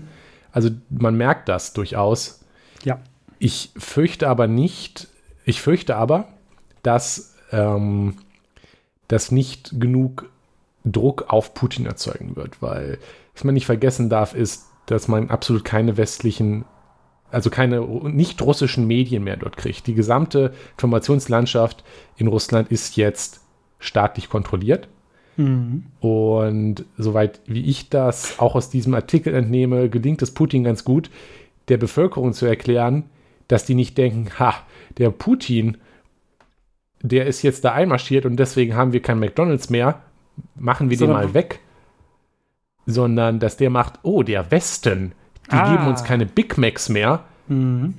[0.51, 2.43] Also man merkt das durchaus
[2.83, 2.99] ja.
[3.39, 5.07] Ich fürchte aber nicht,
[5.45, 6.27] ich fürchte aber,
[6.81, 8.15] dass ähm,
[9.07, 10.29] das nicht genug
[10.85, 12.99] Druck auf Putin erzeugen wird, weil
[13.33, 16.65] was man nicht vergessen darf, ist, dass man absolut keine westlichen,
[17.33, 19.87] also keine nicht russischen Medien mehr dort kriegt.
[19.87, 21.83] Die gesamte Informationslandschaft
[22.15, 23.41] in Russland ist jetzt
[23.79, 24.87] staatlich kontrolliert.
[25.35, 25.85] Mhm.
[25.99, 31.09] Und soweit wie ich das auch aus diesem Artikel entnehme, gelingt es Putin ganz gut,
[31.69, 33.05] der Bevölkerung zu erklären,
[33.47, 34.55] dass die nicht denken, ha,
[34.97, 35.77] der Putin,
[37.01, 40.01] der ist jetzt da einmarschiert und deswegen haben wir kein McDonalds mehr,
[40.55, 41.59] machen wir Sondern den mal weg.
[42.85, 45.13] Sondern, dass der macht, oh, der Westen,
[45.51, 45.71] die ah.
[45.71, 47.23] geben uns keine Big Macs mehr.
[47.47, 47.95] Mhm.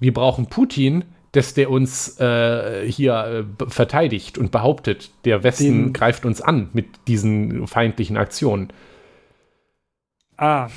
[0.00, 5.92] Wir brauchen Putin, dass der uns äh, hier äh, verteidigt und behauptet, der Westen Den
[5.92, 8.68] greift uns an mit diesen feindlichen Aktionen.
[10.36, 10.68] Ah.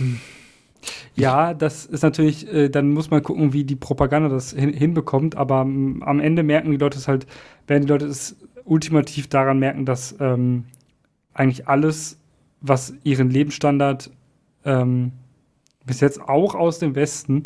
[1.15, 5.35] Ja, das ist natürlich, äh, dann muss man gucken, wie die Propaganda das hin, hinbekommt,
[5.35, 7.27] aber ähm, am Ende merken die Leute es halt,
[7.67, 10.65] werden die Leute es ultimativ daran merken, dass ähm,
[11.33, 12.19] eigentlich alles,
[12.61, 14.11] was ihren Lebensstandard
[14.65, 15.11] ähm,
[15.85, 17.43] bis jetzt auch aus dem Westen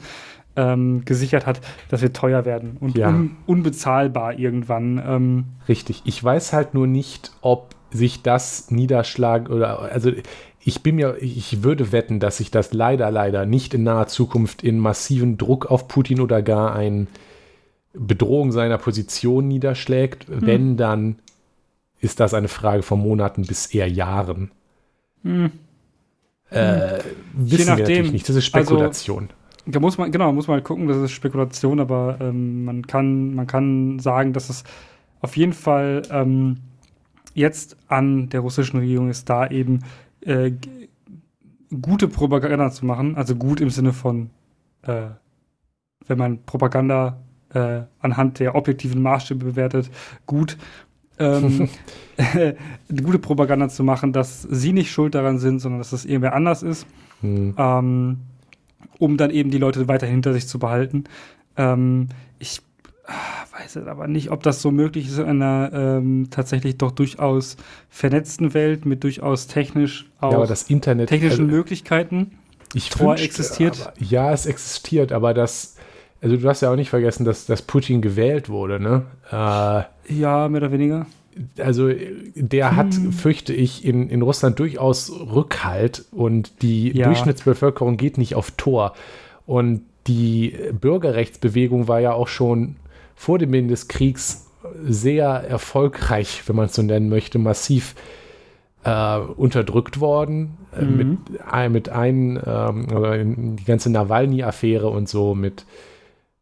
[0.56, 3.10] ähm, gesichert hat, dass wir teuer werden und ja.
[3.10, 5.02] un unbezahlbar irgendwann.
[5.06, 5.46] Ähm.
[5.68, 6.02] Richtig.
[6.06, 10.12] Ich weiß halt nur nicht, ob sich das niederschlagen oder also
[10.68, 14.64] ich bin mir, ich würde wetten, dass sich das leider, leider nicht in naher Zukunft
[14.64, 17.08] in massiven Druck auf Putin oder gar ein
[17.94, 20.28] Bedrohung seiner Position niederschlägt.
[20.28, 20.42] Hm.
[20.42, 21.20] Wenn, dann
[22.00, 24.52] ist das eine Frage von Monaten bis eher Jahren.
[25.24, 25.52] Hm.
[26.50, 27.00] Äh,
[27.34, 28.30] wissen nachdem, wir natürlich nicht.
[28.30, 29.24] Das ist Spekulation.
[29.24, 32.86] Also, da muss man, genau, muss man halt gucken, das ist Spekulation, aber ähm, man,
[32.86, 34.64] kann, man kann sagen, dass es
[35.22, 36.58] auf jeden Fall ähm,
[37.34, 39.80] jetzt an der russischen Regierung ist, da eben
[40.22, 40.52] äh,
[41.82, 44.30] gute Propaganda zu machen, also gut im Sinne von,
[44.84, 45.08] äh,
[46.08, 47.20] wenn man Propaganda
[47.54, 49.90] äh, anhand der objektiven Maßstäbe bewertet,
[50.26, 50.58] gut,
[51.20, 51.70] ähm,
[53.04, 56.64] gute Propaganda zu machen, dass sie nicht schuld daran sind, sondern dass es irgendwer anders
[56.64, 56.86] ist,
[57.22, 57.56] hm.
[57.58, 58.18] ähm,
[59.00, 61.06] um dann eben die Leute weiter hinter sich zu behalten.
[61.58, 62.10] Ähm,
[62.40, 62.62] ich
[63.60, 67.58] weiß aber nicht, ob das so möglich ist in einer ähm, tatsächlich doch durchaus
[67.90, 72.32] vernetzten Welt mit durchaus technisch auch ja, aber das Internet, technischen also, Möglichkeiten.
[72.74, 73.82] Ich Tor wünschte, existiert.
[73.82, 75.75] Aber, ja, es existiert, aber das,
[76.26, 79.04] also du hast ja auch nicht vergessen, dass, dass Putin gewählt wurde, ne?
[79.32, 81.06] Äh, ja, mehr oder weniger.
[81.60, 81.92] Also
[82.34, 82.76] der hm.
[82.76, 87.06] hat, fürchte ich, in, in Russland durchaus Rückhalt und die ja.
[87.06, 88.96] Durchschnittsbevölkerung geht nicht auf Tor.
[89.46, 92.78] Und die Bürgerrechtsbewegung war ja auch schon
[93.14, 94.48] vor dem Beginn des Kriegs
[94.84, 97.94] sehr erfolgreich, wenn man es so nennen möchte, massiv
[98.84, 100.58] äh, unterdrückt worden.
[100.76, 100.98] Äh, mhm.
[100.98, 101.20] mit,
[101.54, 105.68] äh, mit ein, ähm, die ganze Nawalny-Affäre und so, mit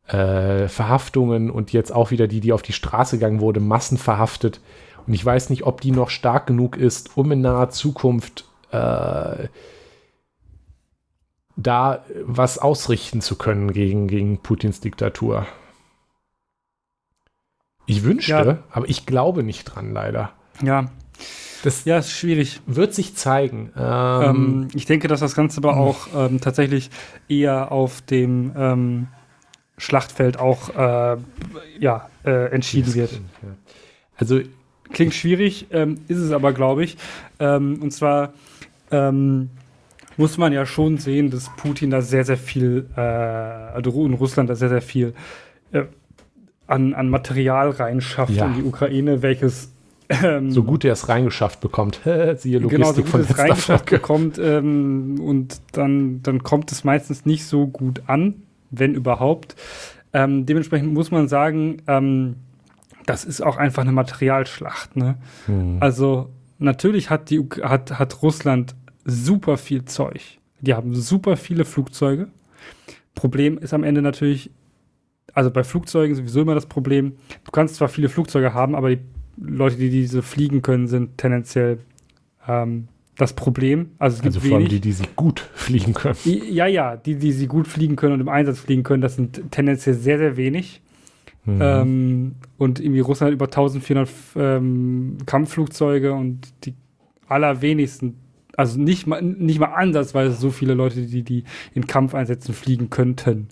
[0.08, 4.60] äh, Verhaftungen und jetzt auch wieder die, die auf die Straße gegangen wurde, massenverhaftet.
[5.08, 9.48] Und ich weiß nicht, ob die noch stark genug ist, um in naher Zukunft äh,
[11.56, 15.46] da was ausrichten zu können gegen, gegen Putins Diktatur.
[17.86, 18.58] Ich wünschte, ja.
[18.72, 20.32] aber ich glaube nicht dran, leider.
[20.62, 20.86] Ja.
[21.64, 22.60] Das ja, ist schwierig.
[22.66, 23.72] Wird sich zeigen.
[23.78, 26.90] Ähm, ähm, ich denke, dass das Ganze aber auch ähm, tatsächlich
[27.30, 29.08] eher auf dem ähm,
[29.84, 31.18] Schlachtfeld auch äh,
[31.80, 33.22] ja, äh, entschieden wird.
[34.18, 34.40] Also
[34.92, 36.98] klingt schwierig, ähm, ist es aber, glaube ich.
[37.40, 38.34] Ähm, und zwar
[40.18, 44.50] muss man ja schon sehen, dass Putin da sehr, sehr viel, äh, also in Russland
[44.50, 45.14] da sehr, sehr viel
[45.72, 45.84] äh,
[46.68, 48.46] an, an Material reinschafft ja.
[48.46, 49.72] in die Ukraine, welches
[50.10, 52.02] ähm, so gut er es reingeschafft bekommt.
[52.38, 57.26] Siehe Logistik genau, so gut es reingeschafft bekommt ähm, und dann, dann kommt es meistens
[57.26, 58.44] nicht so gut an,
[58.74, 59.56] wenn überhaupt.
[60.12, 62.36] Ähm, dementsprechend muss man sagen, ähm,
[63.06, 64.96] das ist auch einfach eine Materialschlacht.
[64.96, 65.16] Ne?
[65.46, 65.78] Hm.
[65.80, 70.40] Also natürlich hat, die, hat, hat Russland super viel Zeug.
[70.62, 72.30] Die haben super viele Flugzeuge.
[73.16, 74.50] Problem ist am Ende natürlich,
[75.34, 77.14] also bei Flugzeugen sowieso immer das Problem,
[77.44, 79.02] du kannst zwar viele Flugzeuge haben, aber die
[79.38, 81.80] Leute, die diese fliegen können, sind tendenziell
[82.48, 83.92] ähm, das Problem.
[84.00, 86.18] Also, es gibt also vor allem die, die sie gut fliegen können.
[86.24, 89.52] Ja, ja, die, die sie gut fliegen können und im Einsatz fliegen können, das sind
[89.52, 90.82] tendenziell sehr, sehr wenig.
[91.46, 91.60] Mhm.
[91.62, 96.74] Ähm, und irgendwie Russland hat über 1400 ähm, Kampfflugzeuge und die
[97.28, 98.16] allerwenigsten
[98.56, 101.44] also nicht mal, nicht mal ansatzweise so viele Leute, die, die
[101.74, 103.48] in Kampfeinsätzen fliegen könnten.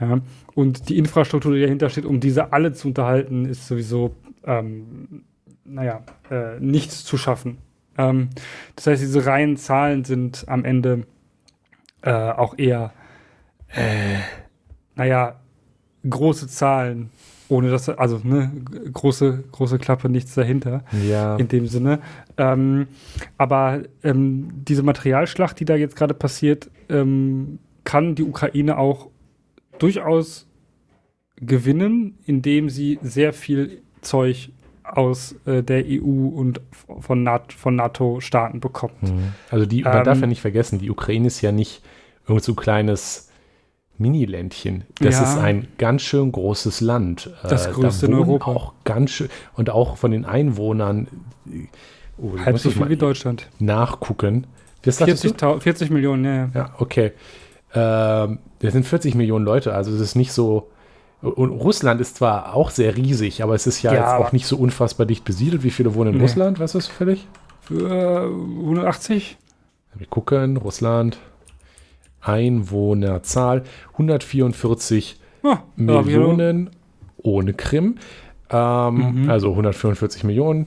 [0.00, 0.20] Ja.
[0.54, 5.24] Und die Infrastruktur, die dahinter steht, um diese alle zu unterhalten, ist sowieso, ähm,
[5.64, 7.58] naja, äh, nichts zu schaffen.
[7.98, 8.30] Ähm,
[8.76, 11.06] das heißt, diese reinen Zahlen sind am Ende
[12.02, 12.92] äh, auch eher,
[13.68, 14.18] äh,
[14.94, 15.40] naja,
[16.08, 17.10] große Zahlen
[17.48, 18.50] ohne dass, also ne,
[18.92, 20.84] große, große Klappe, nichts dahinter.
[21.08, 21.36] Ja.
[21.36, 22.00] In dem Sinne.
[22.36, 22.88] Ähm,
[23.38, 29.10] aber ähm, diese Materialschlacht, die da jetzt gerade passiert, ähm, kann die Ukraine auch
[29.78, 30.46] durchaus
[31.36, 34.50] gewinnen, indem sie sehr viel Zeug
[34.84, 36.60] aus äh, der EU und
[37.00, 39.02] von, Nat von NATO-Staaten bekommt.
[39.02, 39.32] Mhm.
[39.50, 41.82] Also die, man darf ja nicht vergessen, die Ukraine ist ja nicht
[42.28, 43.30] irgend so kleines
[43.98, 44.84] Mini-Ländchen.
[45.00, 45.22] Das ja.
[45.22, 47.30] ist ein ganz schön großes Land.
[47.42, 48.50] Das äh, größte in Europa.
[48.50, 51.08] Auch ganz schön, und auch von den Einwohnern.
[52.18, 53.48] Oh, Halb so viel wie Deutschland.
[53.58, 54.46] Nachgucken.
[54.82, 56.50] 40, 40 Millionen, ja.
[56.54, 57.12] Ja, okay.
[57.72, 60.70] Ähm, das sind 40 Millionen Leute, also es ist nicht so.
[61.30, 64.46] Und Russland ist zwar auch sehr riesig, aber es ist ja, ja jetzt auch nicht
[64.46, 65.62] so unfassbar dicht besiedelt.
[65.62, 66.22] Wie viele wohnen in nee.
[66.22, 66.58] Russland?
[66.58, 67.26] Weißt du das völlig?
[67.62, 69.38] Für 180?
[69.94, 71.18] Wir gucken, Russland.
[72.20, 76.70] Einwohnerzahl 144 ah, Millionen
[77.16, 77.96] ohne Krim.
[78.50, 79.30] Ähm, mhm.
[79.30, 80.66] Also 144 Millionen.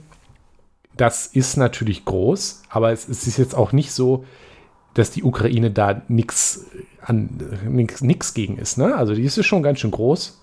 [0.95, 4.25] Das ist natürlich groß, aber es, es, ist jetzt auch nicht so,
[4.95, 6.65] dass die Ukraine da nichts
[7.09, 8.77] nichts gegen ist.
[8.77, 8.95] Ne?
[8.95, 10.41] Also die ist schon ganz schön groß.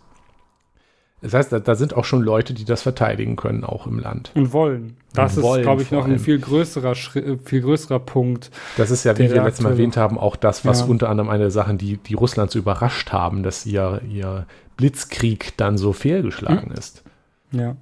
[1.25, 4.31] Das heißt, da, da, sind auch schon Leute, die das verteidigen können, auch im Land.
[4.35, 4.99] Und wollen.
[5.15, 8.51] Das Und ist, glaube ich, noch ein viel größerer, äh, viel größerer Punkt.
[8.77, 10.87] Das ist ja, wie wir letztes Mal erwähnt haben, auch das, was ja.
[10.87, 14.45] unter anderem eine der Sachen, die, die Russland so überrascht haben, dass ihr, ihr
[14.77, 16.77] Blitzkrieg dann so fehlgeschlagen hm.
[16.77, 17.03] ist.
[17.53, 17.77] Ja.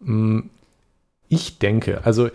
[0.00, 0.50] Mm,
[1.28, 2.28] ich denke, also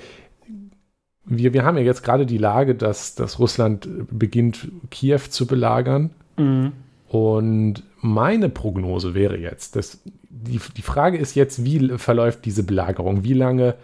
[1.25, 6.09] wir, wir haben ja jetzt gerade die Lage, dass, dass Russland beginnt, Kiew zu belagern.
[6.37, 6.71] Mhm.
[7.09, 9.99] Und meine Prognose wäre jetzt, dass
[10.29, 13.23] die, die Frage ist jetzt, wie verläuft diese Belagerung?
[13.23, 13.75] Wie lange,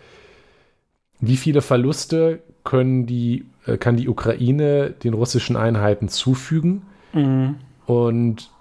[1.20, 6.84] wie viele Verluste können die, äh, kann die Ukraine den russischen Einheiten zufügen?
[7.14, 7.56] Mhm.
[7.88, 8.52] Und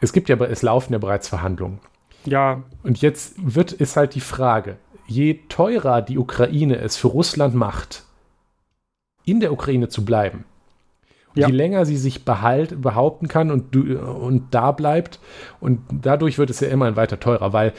[0.00, 1.80] es gibt ja, es laufen ja bereits Verhandlungen.
[2.26, 2.62] Ja.
[2.82, 4.76] Und jetzt wird, ist halt die Frage,
[5.06, 8.04] je teurer die Ukraine es für Russland macht,
[9.24, 10.44] in der Ukraine zu bleiben,
[11.34, 11.48] ja.
[11.48, 15.20] Je länger sie sich behalt, behaupten kann und, und da bleibt,
[15.60, 17.72] und dadurch wird es ja immer weiter teurer, weil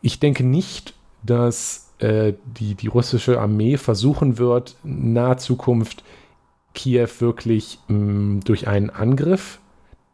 [0.00, 6.04] ich denke nicht, dass äh, die, die russische Armee versuchen wird, in naher Zukunft
[6.74, 9.58] Kiew wirklich mh, mm, durch einen Angriff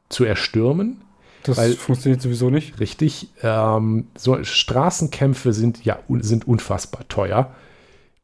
[0.08, 1.02] zu erstürmen.
[1.42, 2.80] Das weil, funktioniert sowieso nicht.
[2.80, 3.28] Richtig.
[3.42, 7.52] Ähm, so Straßenkämpfe sind ja sind unfassbar teuer.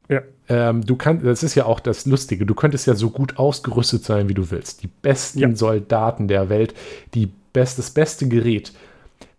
[0.08, 0.22] Ja.
[0.50, 4.04] Ähm, du kannst, das ist ja auch das Lustige, du könntest ja so gut ausgerüstet
[4.04, 4.82] sein, wie du willst.
[4.82, 5.54] Die besten ja.
[5.54, 6.74] Soldaten der Welt,
[7.14, 8.72] die best, das beste Gerät.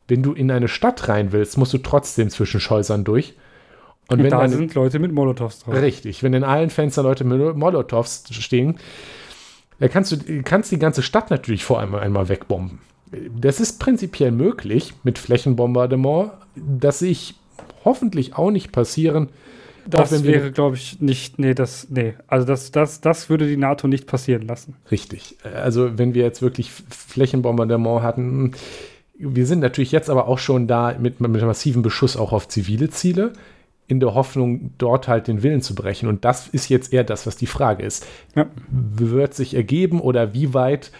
[0.07, 3.33] Wenn du in eine Stadt rein willst, musst du trotzdem zwischen Schäusern durch.
[4.07, 5.75] Und, Und wenn da eine, sind Leute mit Molotovs drauf.
[5.75, 8.77] Richtig, wenn in allen Fenstern Leute mit Molotovs stehen,
[9.79, 12.79] dann kannst du kannst die ganze Stadt natürlich vor allem einmal wegbomben.
[13.37, 16.31] Das ist prinzipiell möglich mit Flächenbombardement.
[16.55, 17.35] Das sehe ich
[17.83, 19.27] hoffentlich auch nicht passieren
[19.87, 22.13] Das wäre, glaube ich, nicht, nee, das, nee.
[22.27, 24.75] Also das, das, das würde die NATO nicht passieren lassen.
[24.89, 25.37] Richtig.
[25.55, 28.51] Also wenn wir jetzt wirklich Flächenbombardement hatten,
[29.17, 32.89] wir sind natürlich jetzt aber auch schon da mit, mit massivem Beschuss auch auf zivile
[32.89, 33.33] Ziele
[33.87, 36.07] in der Hoffnung, dort halt den Willen zu brechen.
[36.07, 38.07] Und das ist jetzt eher das, was die Frage ist.
[38.35, 38.47] Ja.
[38.69, 40.91] Wird sich ergeben oder wie weit?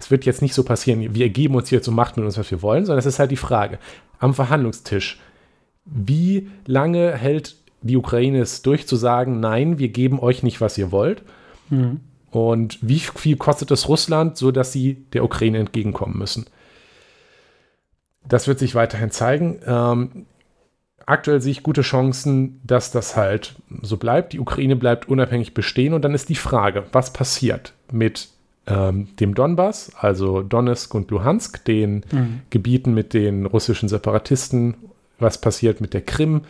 [0.00, 2.50] Es wird jetzt nicht so passieren, wir ergeben uns hier zur Macht mit uns, was
[2.50, 3.78] wir wollen, sondern es ist halt die Frage
[4.18, 5.20] am Verhandlungstisch.
[5.84, 10.78] Wie lange hält die Ukraine es durch zu sagen, nein, wir geben euch nicht, was
[10.78, 11.22] ihr wollt?
[11.70, 12.00] Mhm.
[12.30, 16.46] Und wie viel kostet es Russland, sodass sie der Ukraine entgegenkommen müssen?
[18.26, 19.60] Das wird sich weiterhin zeigen.
[19.66, 20.26] Ähm,
[21.04, 24.32] aktuell sehe ich gute Chancen, dass das halt so bleibt.
[24.32, 28.28] Die Ukraine bleibt unabhängig bestehen und dann ist die Frage, was passiert mit
[28.66, 32.40] ähm, dem Donbass, also Donetsk und Luhansk, den mhm.
[32.48, 34.74] Gebieten mit den russischen Separatisten,
[35.18, 36.42] was passiert mit der Krim.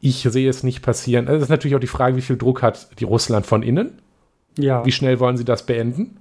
[0.00, 1.26] Ich sehe es nicht passieren.
[1.26, 3.98] Also das ist natürlich auch die Frage, wie viel Druck hat die Russland von innen?
[4.56, 4.84] Ja.
[4.84, 6.18] Wie schnell wollen sie das beenden?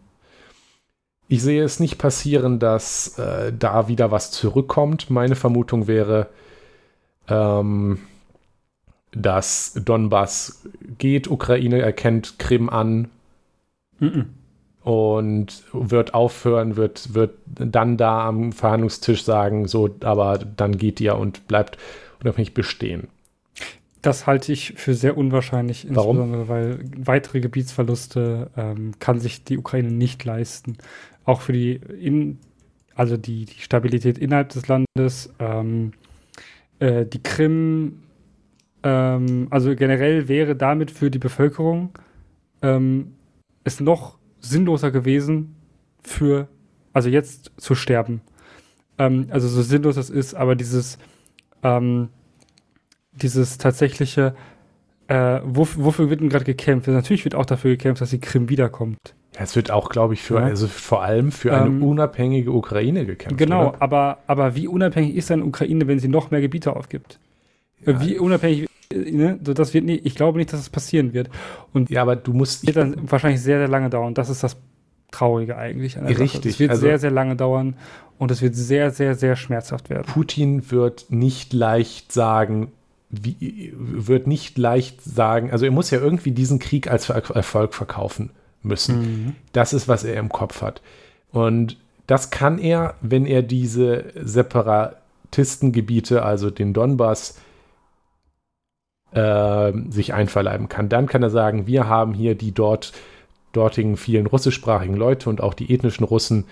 [1.27, 5.09] Ich sehe es nicht passieren, dass äh, da wieder was zurückkommt.
[5.09, 6.27] Meine Vermutung wäre,
[7.27, 7.99] ähm,
[9.11, 10.63] dass Donbass
[10.97, 13.09] geht, Ukraine erkennt Krim an
[13.99, 14.21] mm
[14.87, 21.17] und wird aufhören, wird, wird dann da am Verhandlungstisch sagen, so, aber dann geht ihr
[21.17, 21.77] und bleibt
[22.21, 23.09] unabhängig bestehen.
[24.01, 26.17] Das halte ich für sehr unwahrscheinlich, Warum?
[26.17, 30.77] insbesondere weil weitere Gebietsverluste ähm, kann sich die Ukraine nicht leisten.
[31.25, 32.39] Auch für die, in,
[32.95, 35.33] also die, die Stabilität innerhalb des Landes.
[35.39, 35.93] Ähm,
[36.79, 38.03] äh, die Krim,
[38.83, 41.97] ähm, also generell wäre damit für die Bevölkerung
[42.61, 43.13] ähm,
[43.63, 45.55] es noch sinnloser gewesen,
[46.03, 46.47] für,
[46.93, 48.21] also jetzt zu sterben.
[48.97, 50.97] Ähm, also so sinnlos das ist, aber dieses,
[51.63, 52.09] ähm,
[53.21, 54.35] dieses tatsächliche,
[55.07, 56.87] äh, wofür, wofür wird denn gerade gekämpft?
[56.87, 58.97] Natürlich wird auch dafür gekämpft, dass die Krim wiederkommt.
[59.39, 60.45] Es wird auch, glaube ich, für, ja.
[60.45, 63.37] also vor allem für eine ähm, unabhängige Ukraine gekämpft.
[63.37, 67.19] Genau, aber, aber wie unabhängig ist eine Ukraine, wenn sie noch mehr Gebiete aufgibt?
[67.85, 68.01] Ja.
[68.01, 69.37] Wie unabhängig, ne?
[69.41, 71.29] das wird nie, ich glaube nicht, dass das passieren wird.
[71.71, 72.65] Und ja, aber du musst.
[72.65, 74.15] Wird dann wahrscheinlich sehr, sehr lange dauern.
[74.15, 74.57] Das ist das
[75.11, 75.97] Traurige eigentlich.
[75.97, 76.53] Richtig.
[76.53, 77.75] Es wird also, sehr, sehr lange dauern
[78.17, 80.05] und es wird sehr, sehr, sehr schmerzhaft werden.
[80.07, 82.71] Putin wird nicht leicht sagen,
[83.09, 88.31] wie, wird nicht leicht sagen, also er muss ja irgendwie diesen Krieg als Erfolg verkaufen
[88.63, 88.99] müssen.
[88.99, 89.35] Mhm.
[89.53, 90.81] Das ist, was er im Kopf hat.
[91.31, 97.37] Und das kann er, wenn er diese Separatistengebiete, also den Donbass,
[99.11, 100.89] äh, sich einverleiben kann.
[100.89, 102.93] Dann kann er sagen, wir haben hier die dort,
[103.53, 106.45] dortigen vielen russischsprachigen Leute und auch die ethnischen Russen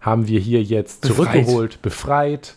[0.00, 1.16] haben wir hier jetzt befreit.
[1.16, 2.56] zurückgeholt, befreit.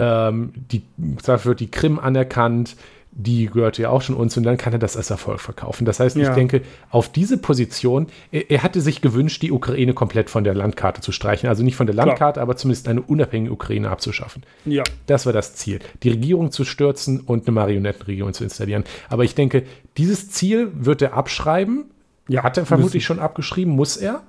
[0.00, 0.82] Ähm, die,
[1.22, 2.76] zwar wird die Krim anerkannt,
[3.12, 5.84] die gehört ja auch schon uns und dann kann er das als Erfolg verkaufen.
[5.84, 6.28] Das heißt, ja.
[6.28, 10.54] ich denke, auf diese Position, er, er, hatte sich gewünscht, die Ukraine komplett von der
[10.54, 11.48] Landkarte zu streichen.
[11.48, 12.42] Also nicht von der Landkarte, Klar.
[12.42, 14.42] aber zumindest eine unabhängige Ukraine abzuschaffen.
[14.64, 14.84] Ja.
[15.06, 15.80] Das war das Ziel.
[16.02, 18.84] Die Regierung zu stürzen und eine Marionettenregierung zu installieren.
[19.08, 19.64] Aber ich denke,
[19.96, 21.86] dieses Ziel wird er abschreiben.
[22.28, 23.06] Ja, hat er vermutlich müssen.
[23.06, 24.22] schon abgeschrieben, muss er.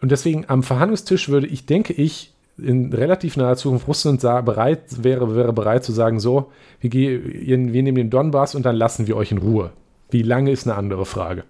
[0.00, 5.34] Und deswegen am Verhandlungstisch würde ich, denke ich, in relativ naher Zukunft Russland bereit, wäre,
[5.34, 9.16] wäre bereit zu sagen, so, wir, gehen, wir nehmen den Donbass und dann lassen wir
[9.16, 9.72] euch in Ruhe.
[10.10, 11.44] Wie lange ist eine andere Frage.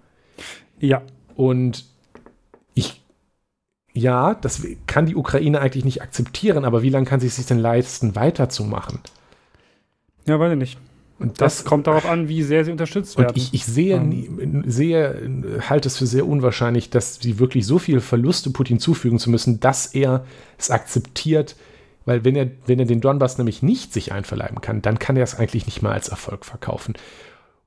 [0.79, 1.03] Ja.
[1.35, 1.85] Und
[2.75, 3.03] ich,
[3.93, 7.47] ja, das kann die Ukraine eigentlich nicht akzeptieren, aber wie lange kann sie es sich
[7.47, 9.01] denn leisten, weiterzumachen?
[10.27, 10.79] Ja, weiß ich nicht.
[11.19, 13.31] Und das, das, kommt darauf an, wie sehr sie unterstützt werden.
[13.31, 14.65] Und ich, ich sehe, ähm.
[14.67, 19.31] sehe, halte es für sehr unwahrscheinlich, dass sie wirklich so viele Verluste Putin zufügen zu
[19.31, 20.25] müssen, dass er
[20.59, 21.57] es akzeptiert,
[22.05, 25.23] weil wenn er, wenn er den Donbass nämlich nicht sich einverleiben kann, dann kann er
[25.23, 26.95] es eigentlich nicht mal als Erfolg verkaufen.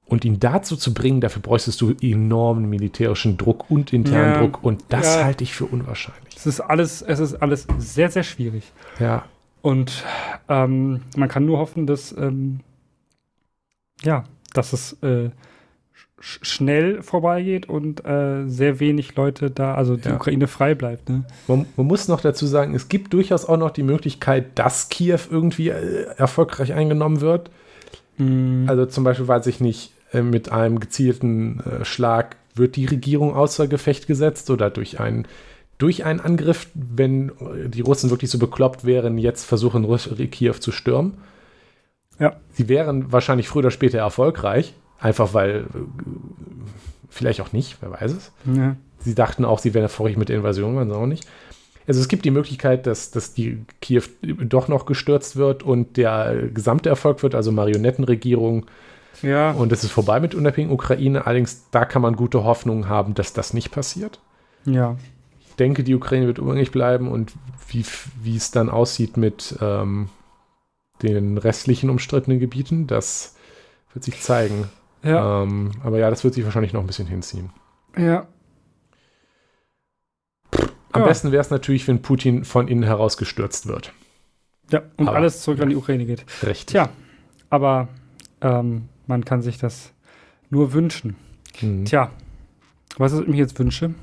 [0.08, 4.64] Und ihn dazu zu bringen, dafür bräuchtest du enormen militärischen Druck und internen ja, Druck.
[4.64, 6.36] Und das ja, halte ich für unwahrscheinlich.
[6.36, 8.72] Es ist alles, es ist alles sehr, sehr schwierig.
[9.00, 9.26] Ja.
[9.64, 10.04] Und
[10.48, 12.60] ähm, man kann nur hoffen, dass ähm,
[14.04, 14.24] ja,
[14.54, 15.30] dass es äh,
[16.20, 20.16] sch schnell vorbeigeht und äh, sehr wenig Leute da, also die ja.
[20.16, 21.10] Ukraine frei bleibt.
[21.10, 21.26] Ne?
[21.48, 25.20] Man, man, muss noch dazu sagen, es gibt durchaus auch noch die Möglichkeit, dass Kiew
[25.30, 27.52] irgendwie äh, erfolgreich eingenommen wird.
[28.18, 28.66] Mhm.
[28.68, 33.36] Also zum Beispiel, weiß ich nicht, äh, mit einem gezielten äh, Schlag wird die Regierung
[33.36, 35.28] außer Gefecht gesetzt oder durch einen
[35.78, 37.34] durch einen Angriff, wenn
[37.68, 39.86] die Russen wirklich so bekloppt wären, jetzt versuchen,
[40.32, 41.18] Kiew zu stürmen.
[42.20, 42.36] Ja.
[42.54, 45.80] Sie wären wahrscheinlich früher oder später erfolgreich, einfach weil, äh,
[47.10, 48.32] vielleicht auch nicht, wer weiß es.
[48.46, 48.76] Ja.
[49.00, 51.28] Sie dachten auch, sie wären erfolgreich mit der Invasion, waren sie auch nicht.
[51.88, 56.48] Also es gibt die Möglichkeit, dass, dass die Kiew doch noch gestürzt wird und der
[56.54, 58.66] gesamte Erfolg wird, also Marionettenregierung
[59.22, 59.52] Ja.
[59.52, 61.26] Und es ist vorbei mit unabhängigen Ukraine.
[61.28, 64.20] Allerdings, da kann man gute Hoffnung haben, dass das nicht passiert.
[64.66, 64.98] Ja.
[65.48, 67.34] Ich denke, die Ukraine wird unabhängig bleiben und
[67.70, 67.86] wie,
[68.22, 70.10] wie es dann aussieht mit ähm,
[71.02, 73.36] den restlichen umstrittenen Gebieten, das
[73.94, 74.70] wird sich zeigen.
[75.04, 75.44] Ja.
[75.44, 77.50] Ähm, aber ja, das wird sich wahrscheinlich noch ein bisschen hinziehen.
[77.98, 78.28] ja.
[80.92, 81.08] Am Ja.
[81.08, 83.92] besten wäre es natürlich, wenn Putin von innen heraus gestürzt wird.
[84.72, 84.82] Ja.
[84.96, 86.24] Und Aber- alles zurück an die Ukraine geht.
[86.44, 86.68] Richtig.
[86.68, 86.88] Tja,
[87.50, 87.90] aber
[88.40, 89.92] ähm, man kann sich das
[90.50, 91.18] nur wünschen.
[91.62, 91.84] Mhm.
[91.84, 92.12] Tja,
[92.98, 93.94] was ich mir jetzt wünsche?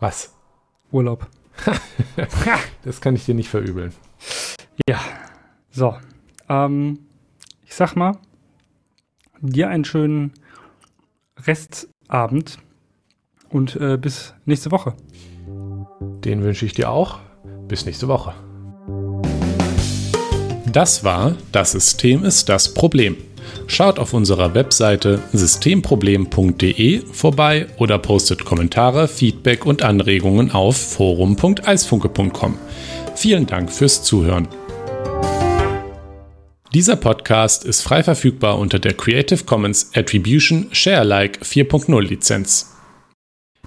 [0.00, 0.34] Was?
[0.90, 1.26] Urlaub.
[2.84, 3.92] Das kann ich dir nicht verübeln.
[4.88, 5.00] Ja,
[5.74, 5.94] so.
[6.48, 7.00] Ähm,
[7.66, 8.16] ich sag mal,
[9.40, 10.32] dir einen schönen
[11.38, 12.58] Restabend
[13.50, 14.94] und äh, bis nächste Woche.
[16.24, 17.18] Den wünsche ich dir auch.
[17.68, 18.34] Bis nächste Woche.
[20.70, 23.16] Das war Das System ist das Problem.
[23.66, 32.58] Schaut auf unserer Webseite systemproblem.de vorbei oder postet Kommentare, Feedback und Anregungen auf forum.eisfunke.com.
[33.14, 34.48] Vielen Dank fürs Zuhören.
[36.74, 42.74] Dieser Podcast ist frei verfügbar unter der Creative Commons Attribution Share Alike 4.0 Lizenz.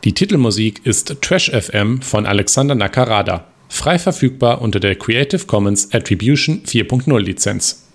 [0.04, 6.64] Die Titelmusik ist Trash FM von Alexander Nakarada, frei verfügbar unter der Creative Commons Attribution
[6.66, 7.86] 4.0 Lizenz.